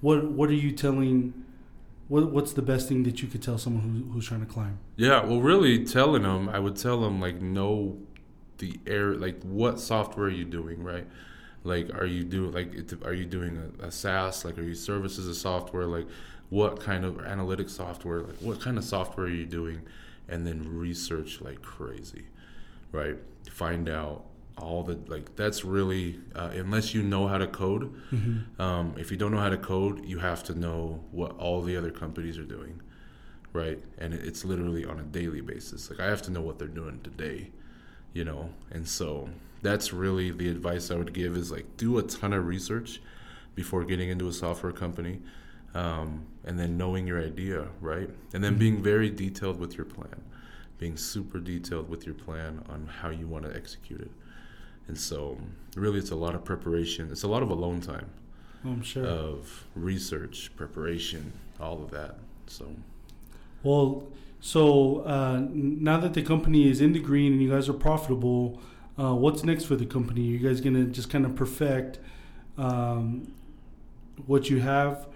[0.00, 1.32] what What are you telling?
[2.08, 4.78] What What's the best thing that you could tell someone who, who's trying to climb?
[4.96, 5.24] Yeah.
[5.24, 7.98] Well, really, telling them, I would tell them like, know
[8.58, 11.06] the air, like what software are you doing, right?
[11.64, 14.44] Like, are you doing like, are you doing a, a SaaS?
[14.44, 15.86] Like, are you services a software?
[15.86, 16.06] Like,
[16.50, 18.20] what kind of analytic software?
[18.20, 19.82] Like, what kind of software are you doing?
[20.28, 22.26] And then research like crazy,
[22.92, 23.16] right?
[23.50, 24.24] Find out
[24.56, 28.60] all the like that's really uh, unless you know how to code mm-hmm.
[28.60, 31.76] um, if you don't know how to code you have to know what all the
[31.76, 32.80] other companies are doing
[33.52, 36.68] right and it's literally on a daily basis like i have to know what they're
[36.68, 37.50] doing today
[38.12, 39.28] you know and so
[39.62, 43.00] that's really the advice i would give is like do a ton of research
[43.54, 45.20] before getting into a software company
[45.74, 48.58] um, and then knowing your idea right and then mm-hmm.
[48.58, 50.22] being very detailed with your plan
[50.78, 54.10] being super detailed with your plan on how you want to execute it
[54.86, 55.38] and so,
[55.76, 57.08] really, it's a lot of preparation.
[57.10, 58.10] It's a lot of alone time.
[58.64, 59.04] Oh, I'm sure.
[59.04, 62.16] Of research, preparation, all of that.
[62.46, 62.66] So.
[63.62, 64.08] Well,
[64.40, 68.60] so uh, now that the company is in the green and you guys are profitable,
[68.98, 70.20] uh, what's next for the company?
[70.20, 71.98] Are you guys gonna just kind of perfect
[72.58, 73.32] um,
[74.26, 75.06] what you have,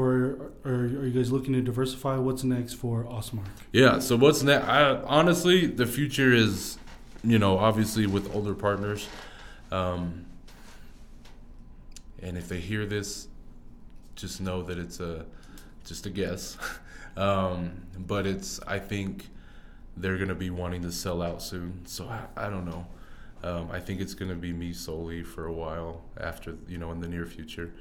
[0.00, 2.16] or, are you guys looking to diversify?
[2.16, 3.46] What's next for Osmark?
[3.72, 3.98] Yeah.
[3.98, 4.66] So what's next?
[4.66, 6.78] honestly, the future is
[7.24, 9.08] you know, obviously with older partners.
[9.72, 10.26] Um,
[12.22, 13.28] and if they hear this,
[14.14, 15.26] just know that it's a
[15.84, 16.56] just a guess.
[17.16, 19.28] Um, but it's I think
[19.96, 21.86] they're gonna be wanting to sell out soon.
[21.86, 22.88] So I, I don't know.
[23.44, 26.98] Um, I think it's gonna be me solely for a while after you know in
[26.98, 27.72] the near future,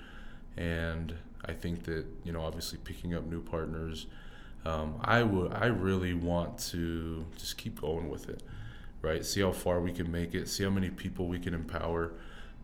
[0.57, 1.13] and
[1.45, 4.07] I think that you know obviously picking up new partners.
[4.65, 8.43] Um, I would I really want to just keep going with it,
[9.01, 9.25] right?
[9.25, 10.47] See how far we can make it.
[10.47, 12.13] See how many people we can empower.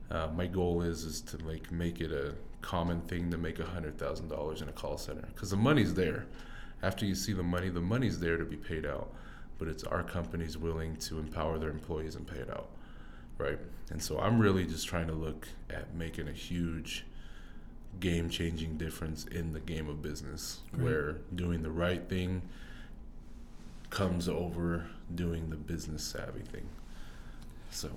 [0.10, 3.66] Uh, my goal is is to like make it a common thing to make a
[3.66, 6.26] hundred thousand dollars in a call center because the money's there.
[6.82, 9.12] After you see the money, the money's there to be paid out,
[9.58, 12.70] but it's our companies willing to empower their employees and pay it out,
[13.38, 13.60] right?
[13.92, 17.06] And so I'm really just trying to look at making a huge
[18.00, 20.84] game changing difference in the game of business Great.
[20.84, 22.42] where doing the right thing
[23.90, 26.68] comes over doing the business savvy thing.
[27.72, 27.90] So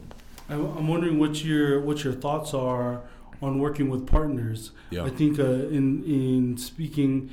[0.49, 3.03] I- I'm wondering what your what your thoughts are
[3.40, 4.70] on working with partners.
[4.90, 5.05] yeah.
[5.05, 7.30] I think uh, in in speaking,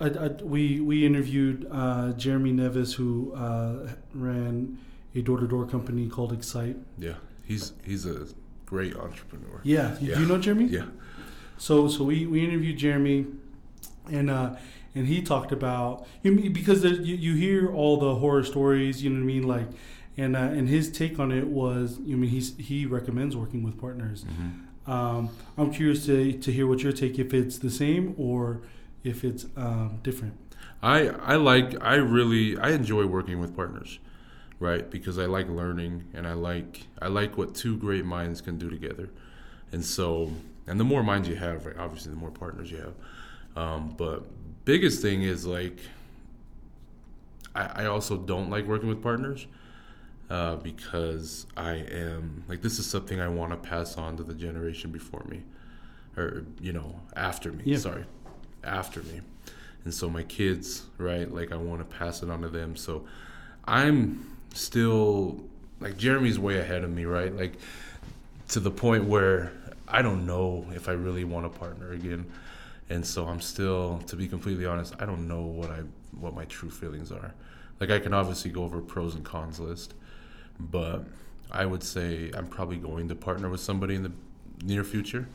[0.00, 4.78] I, I, we we interviewed uh, Jeremy Nevis, who uh, ran
[5.14, 6.76] a door to door company called Excite.
[6.98, 7.14] Yeah.
[7.44, 8.26] He's he's a
[8.66, 9.60] great entrepreneur.
[9.64, 10.14] Yeah, Yeah.
[10.16, 10.66] do you know Jeremy?
[10.66, 10.86] Yeah.
[11.66, 13.26] So so we, we interviewed Jeremy,
[14.10, 14.56] and uh,
[14.94, 19.02] and he talked about you mean- because there, you you hear all the horror stories,
[19.02, 19.68] you know what I mean, like,
[20.16, 23.76] and uh, and his take on it was, you mean he's he recommends working with
[23.86, 24.24] partners.
[24.24, 24.50] hmm
[24.90, 28.42] Um, I'm curious to to hear what your take if it's the same or
[29.04, 30.34] if it's um, different.
[30.82, 30.98] I
[31.32, 33.98] I like I really I enjoy working with partners,
[34.68, 34.84] right?
[34.96, 38.68] Because I like learning and I like I like what two great minds can do
[38.70, 39.06] together,
[39.72, 40.32] and so
[40.70, 42.94] and the more minds you have, right, obviously the more partners you have.
[43.56, 44.24] Um, but
[44.64, 45.78] biggest thing is like
[47.54, 49.46] I, I also don't like working with partners
[50.30, 54.34] uh, because I am like this is something I want to pass on to the
[54.34, 55.42] generation before me,
[56.16, 57.64] or you know after me.
[57.66, 57.78] Yeah.
[57.78, 58.04] Sorry,
[58.64, 59.20] after me
[59.84, 63.04] and so my kids right like i want to pass it on to them so
[63.66, 65.40] i'm still
[65.80, 67.54] like jeremy's way ahead of me right like
[68.48, 69.52] to the point where
[69.90, 72.24] i don't know if i really want a partner again
[72.88, 75.80] and so i'm still to be completely honest i don't know what i
[76.18, 77.34] what my true feelings are
[77.78, 79.94] like i can obviously go over pros and cons list
[80.58, 81.04] but
[81.50, 84.12] i would say i'm probably going to partner with somebody in the
[84.64, 85.28] near future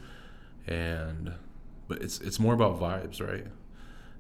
[0.68, 1.34] and
[1.88, 3.47] but it's it's more about vibes right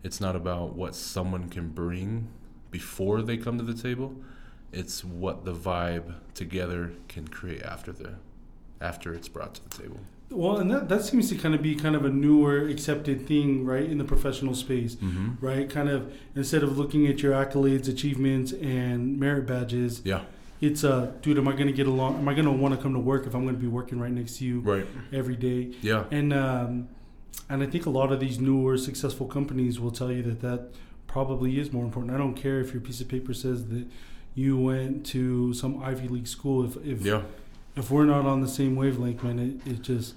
[0.05, 2.27] it's not about what someone can bring
[2.69, 4.13] before they come to the table.
[4.71, 8.15] It's what the vibe together can create after the
[8.81, 9.99] after it's brought to the table.
[10.31, 13.63] Well, and that, that seems to kind of be kind of a newer accepted thing,
[13.63, 15.45] right, in the professional space, Mm-hmm.
[15.45, 15.69] right?
[15.69, 20.21] Kind of instead of looking at your accolades, achievements, and merit badges, Yeah.
[20.61, 22.15] it's uh, dude, am I going to get along?
[22.17, 23.99] Am I going to want to come to work if I'm going to be working
[23.99, 24.87] right next to you Right.
[25.13, 25.73] every day?
[25.81, 26.05] Yeah.
[26.11, 26.89] And um,
[27.49, 30.69] and I think a lot of these newer successful companies will tell you that that
[31.07, 32.13] probably is more important.
[32.13, 33.85] I don't care if your piece of paper says that
[34.33, 36.65] you went to some Ivy League school.
[36.65, 37.21] If if Yeah.
[37.75, 40.15] If we're not on the same wavelength, man, it, it just.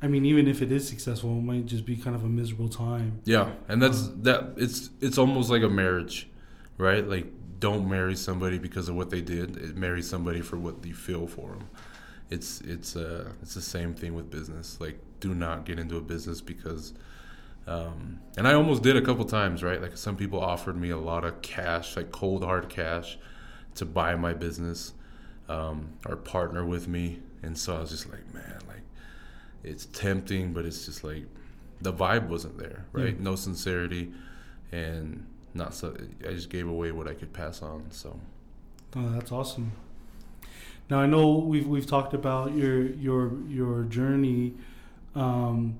[0.00, 2.68] I mean, even if it is successful, it might just be kind of a miserable
[2.68, 3.20] time.
[3.24, 3.52] Yeah.
[3.68, 6.28] And that's that it's it's almost like a marriage,
[6.76, 7.06] right?
[7.06, 7.26] Like
[7.60, 9.56] don't marry somebody because of what they did.
[9.56, 11.68] It- Marry somebody for what you feel for them.
[12.30, 14.78] It's it's uh it's the same thing with business.
[14.80, 16.94] Like do not get into a business because
[17.68, 19.80] um, and I almost did a couple times, right?
[19.80, 23.18] Like some people offered me a lot of cash, like cold hard cash,
[23.76, 24.94] to buy my business
[25.52, 27.20] um, or partner with me.
[27.42, 28.82] And so I was just like, man, like
[29.62, 31.24] it's tempting, but it's just like
[31.80, 33.14] the vibe wasn't there, right?
[33.14, 33.22] Yeah.
[33.22, 34.12] No sincerity,
[34.70, 35.96] and not so.
[36.26, 37.90] I just gave away what I could pass on.
[37.90, 38.18] So
[38.94, 39.72] Oh, that's awesome.
[40.88, 44.54] Now I know we've we've talked about your your your journey,
[45.14, 45.78] um,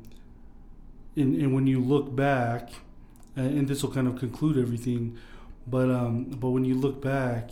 [1.16, 2.70] and and when you look back,
[3.36, 5.18] and, and this will kind of conclude everything,
[5.66, 7.50] but um, but when you look back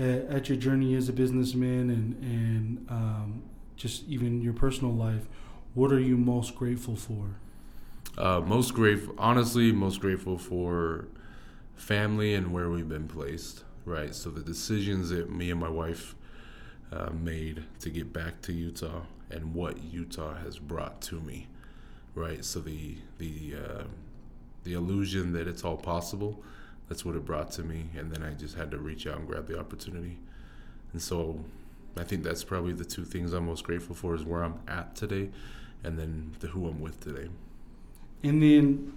[0.00, 3.42] at, at your journey as a businessman and and um,
[3.76, 5.28] just even your personal life,
[5.74, 7.36] what are you most grateful for?
[8.18, 11.08] uh, most grateful, honestly, most grateful for
[11.74, 14.14] family and where we've been placed, right?
[14.14, 16.14] So the decisions that me and my wife
[16.92, 21.46] uh, made to get back to Utah and what Utah has brought to me,
[22.14, 22.44] right?
[22.44, 23.84] So the the uh,
[24.64, 26.42] the illusion that it's all possible,
[26.90, 29.26] that's what it brought to me, and then I just had to reach out and
[29.28, 30.18] grab the opportunity,
[30.92, 31.44] and so
[31.96, 34.96] I think that's probably the two things I'm most grateful for is where I'm at
[34.96, 35.30] today,
[35.84, 37.28] and then the who I'm with today.
[38.24, 38.92] And then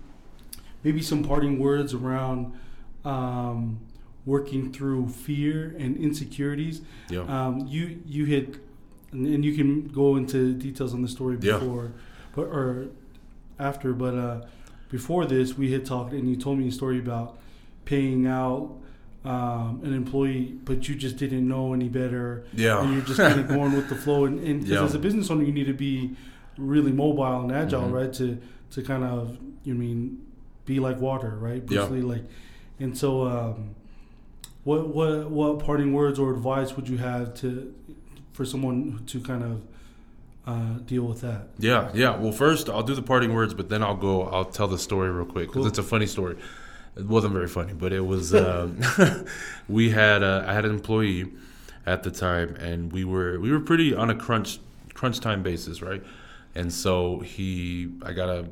[0.84, 2.60] maybe some parting words around
[3.06, 3.80] um,
[4.26, 6.82] working through fear and insecurities.
[7.10, 7.22] Yeah.
[7.22, 8.56] Um, you you hit,
[9.12, 11.60] and, you can go into details on the story Yeah.
[11.60, 11.92] before,
[12.36, 12.88] but or
[13.60, 13.94] after.
[13.94, 14.42] But uh,
[14.90, 17.38] before this, we had talked, and you told me a story about
[17.86, 18.76] paying out
[19.26, 22.46] um, an employee, but you just didn't know any better.
[22.54, 22.82] Yeah.
[22.82, 24.26] And you're just kind of going with the flow.
[24.26, 24.84] And, and 'cause Yeah.
[24.84, 26.12] as a business owner, you need to be
[26.58, 27.92] really mobile and agile, Mhm.
[27.94, 28.14] right?
[28.14, 28.38] To
[28.72, 30.20] to kind of, you mean,
[30.66, 31.64] be like water, right?
[31.66, 32.06] Basically, Yeah.
[32.06, 32.24] Like,
[32.80, 33.76] and so, um,
[34.64, 37.74] what what what parting words or advice would you have to
[38.34, 39.62] for someone to kind of
[40.46, 41.50] uh, deal with that?
[41.60, 42.18] Yeah, yeah.
[42.18, 44.24] Well, first I'll do the parting words, but then I'll go.
[44.24, 45.68] I'll tell the story real quick because Cool.
[45.68, 46.36] it's a funny story.
[46.96, 48.34] It wasn't very funny, but it was.
[48.34, 48.80] Um,
[49.68, 51.32] we had uh, I had an employee
[51.86, 54.60] at the time, and we were we were pretty on a crunch
[54.94, 56.04] crunch time basis, right?
[56.56, 58.50] And so he, I got a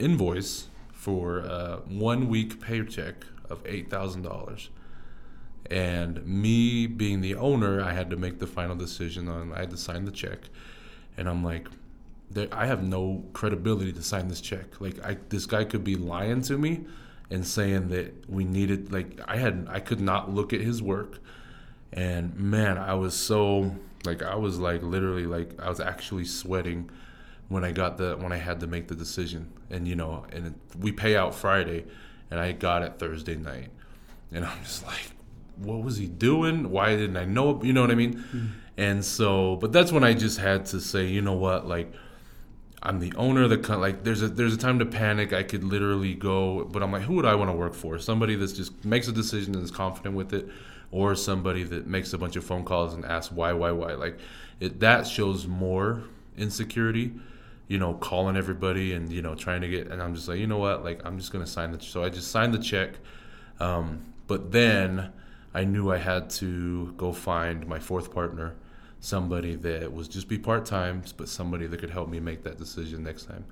[0.00, 4.70] invoice for a one week paycheck of eight thousand dollars.
[5.70, 9.52] And me being the owner, I had to make the final decision on.
[9.52, 10.40] I had to sign the check,
[11.16, 11.68] and I'm like,
[12.52, 14.80] I have no credibility to sign this check.
[14.80, 16.84] Like, I, this guy could be lying to me
[17.30, 18.92] and saying that we needed.
[18.92, 21.18] Like, I had, I could not look at his work,
[21.92, 26.90] and man, I was so like, I was like literally like, I was actually sweating
[27.48, 29.52] when I got the when I had to make the decision.
[29.70, 31.84] And you know, and it, we pay out Friday,
[32.30, 33.70] and I got it Thursday night,
[34.32, 35.10] and I'm just like,
[35.56, 36.70] what was he doing?
[36.70, 37.62] Why didn't I know?
[37.62, 38.14] You know what I mean?
[38.14, 38.46] Mm-hmm.
[38.76, 41.92] And so, but that's when I just had to say, you know what, like.
[42.84, 44.04] I'm the owner of the co- like.
[44.04, 45.32] There's a there's a time to panic.
[45.32, 47.98] I could literally go, but I'm like, who would I want to work for?
[47.98, 50.48] Somebody that's just makes a decision and is confident with it,
[50.90, 53.94] or somebody that makes a bunch of phone calls and asks why, why, why.
[53.94, 54.18] Like,
[54.60, 56.02] it that shows more
[56.36, 57.12] insecurity.
[57.68, 59.86] You know, calling everybody and you know trying to get.
[59.86, 60.84] And I'm just like, you know what?
[60.84, 61.80] Like, I'm just gonna sign the.
[61.80, 62.98] So I just signed the check,
[63.60, 65.10] um, but then
[65.54, 68.56] I knew I had to go find my fourth partner
[69.04, 72.56] somebody that was just be part time, but somebody that could help me make that
[72.58, 73.44] decision next time.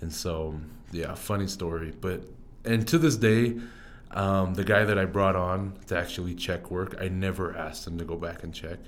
[0.00, 0.60] And so,
[0.92, 1.92] yeah, funny story.
[2.00, 2.22] But
[2.64, 3.58] and to this day,
[4.12, 7.98] um, the guy that I brought on to actually check work, I never asked him
[7.98, 8.78] to go back and check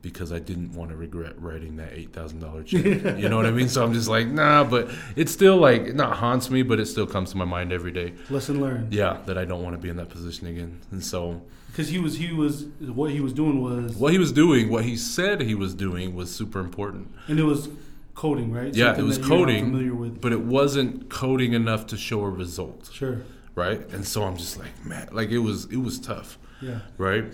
[0.00, 2.84] because I didn't want to regret writing that eight thousand dollar check.
[3.18, 3.68] you know what I mean?
[3.68, 4.64] So I'm just like, nah.
[4.64, 7.72] But it still like it not haunts me, but it still comes to my mind
[7.72, 8.14] every day.
[8.30, 8.94] Lesson learned.
[8.94, 10.80] Yeah, that I don't want to be in that position again.
[10.92, 11.42] And so
[11.76, 14.84] Because he was he was what he was doing was what he was doing, what
[14.86, 17.10] he said he was doing, was super important.
[17.28, 17.68] and it was
[18.14, 18.74] coding, right?
[18.74, 20.20] Yeah, Something it was that you're not coding, Familiar with?
[20.22, 23.20] but it wasn't coding enough to show a result, Sure.
[23.54, 23.86] right?
[23.92, 26.78] And so I'm just like, man, like it was it was tough, Yeah.
[26.96, 27.26] right?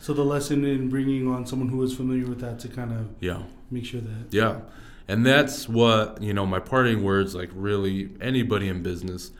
[0.00, 3.06] So the lesson in bringing on someone who is familiar with that to kind of
[3.20, 4.60] Yeah, make sure that yeah,
[5.08, 6.46] and that's what you know.
[6.46, 9.30] My parting words, like really anybody in business,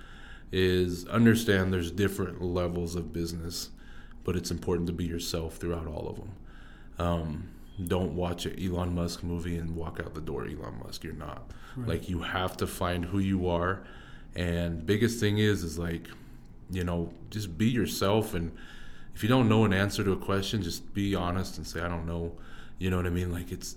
[0.53, 3.71] is understand there's different levels of business,
[4.25, 6.33] but it's important to be yourself throughout all of them.
[6.99, 7.49] Um,
[7.87, 11.05] don't watch an Elon Musk movie and walk out the door Elon Musk.
[11.05, 11.51] You're not.
[11.77, 11.89] Right.
[11.89, 13.83] Like you have to find who you are,
[14.35, 16.09] and biggest thing is is like,
[16.71, 18.35] you know, just be yourself.
[18.35, 18.53] And
[19.15, 21.89] if you don't know an answer to a question, just be honest and say I
[21.89, 22.33] don't know.
[22.79, 23.33] You know what I mean?
[23.33, 23.77] Like it's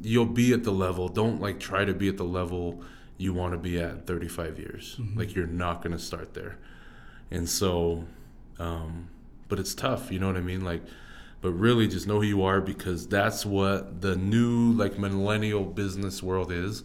[0.00, 1.08] you'll be at the level.
[1.08, 2.82] Don't like try to be at the level
[3.18, 4.98] you want to be at 35 years.
[5.16, 6.56] Like you're not going to start there.
[7.30, 8.04] And so,
[8.58, 9.10] um,
[9.48, 10.10] but it's tough.
[10.12, 10.64] You know what I mean?
[10.64, 10.82] Like
[11.40, 16.20] but really just know who you are because that's what the new like millennial business
[16.22, 16.82] world is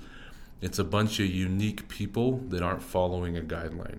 [0.62, 3.98] it's a bunch of unique people that aren't following a guideline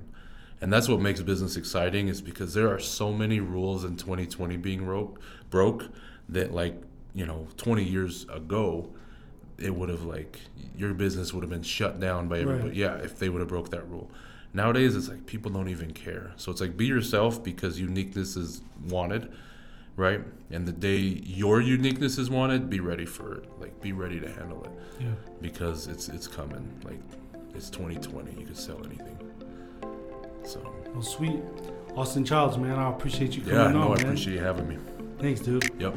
[0.60, 4.56] and that's what makes business exciting is because there are so many rules in 2020
[4.58, 5.88] being broke broke
[6.28, 6.80] that like
[7.14, 8.88] you know 20 years ago
[9.58, 10.38] it would have like
[10.76, 12.76] your business would have been shut down by everybody Right.
[12.76, 14.08] yeah if they would have broke that rule
[14.54, 18.62] nowadays it's like people don't even care so it's like be yourself because uniqueness is
[18.88, 19.30] wanted
[19.96, 20.20] right?
[20.50, 23.60] And the day your uniqueness is wanted, be ready for it.
[23.60, 25.08] Like be ready to handle it yeah.
[25.40, 26.70] because it's it's coming.
[26.84, 27.00] Like
[27.54, 28.40] it's 2020.
[28.40, 29.18] You could sell anything.
[30.44, 30.60] So
[30.92, 31.40] Well, sweet.
[31.96, 34.06] Austin Childs, man, I appreciate you coming yeah, on, no, I man.
[34.06, 34.78] appreciate you having me.
[35.18, 35.70] Thanks, dude.
[35.78, 35.94] Yep.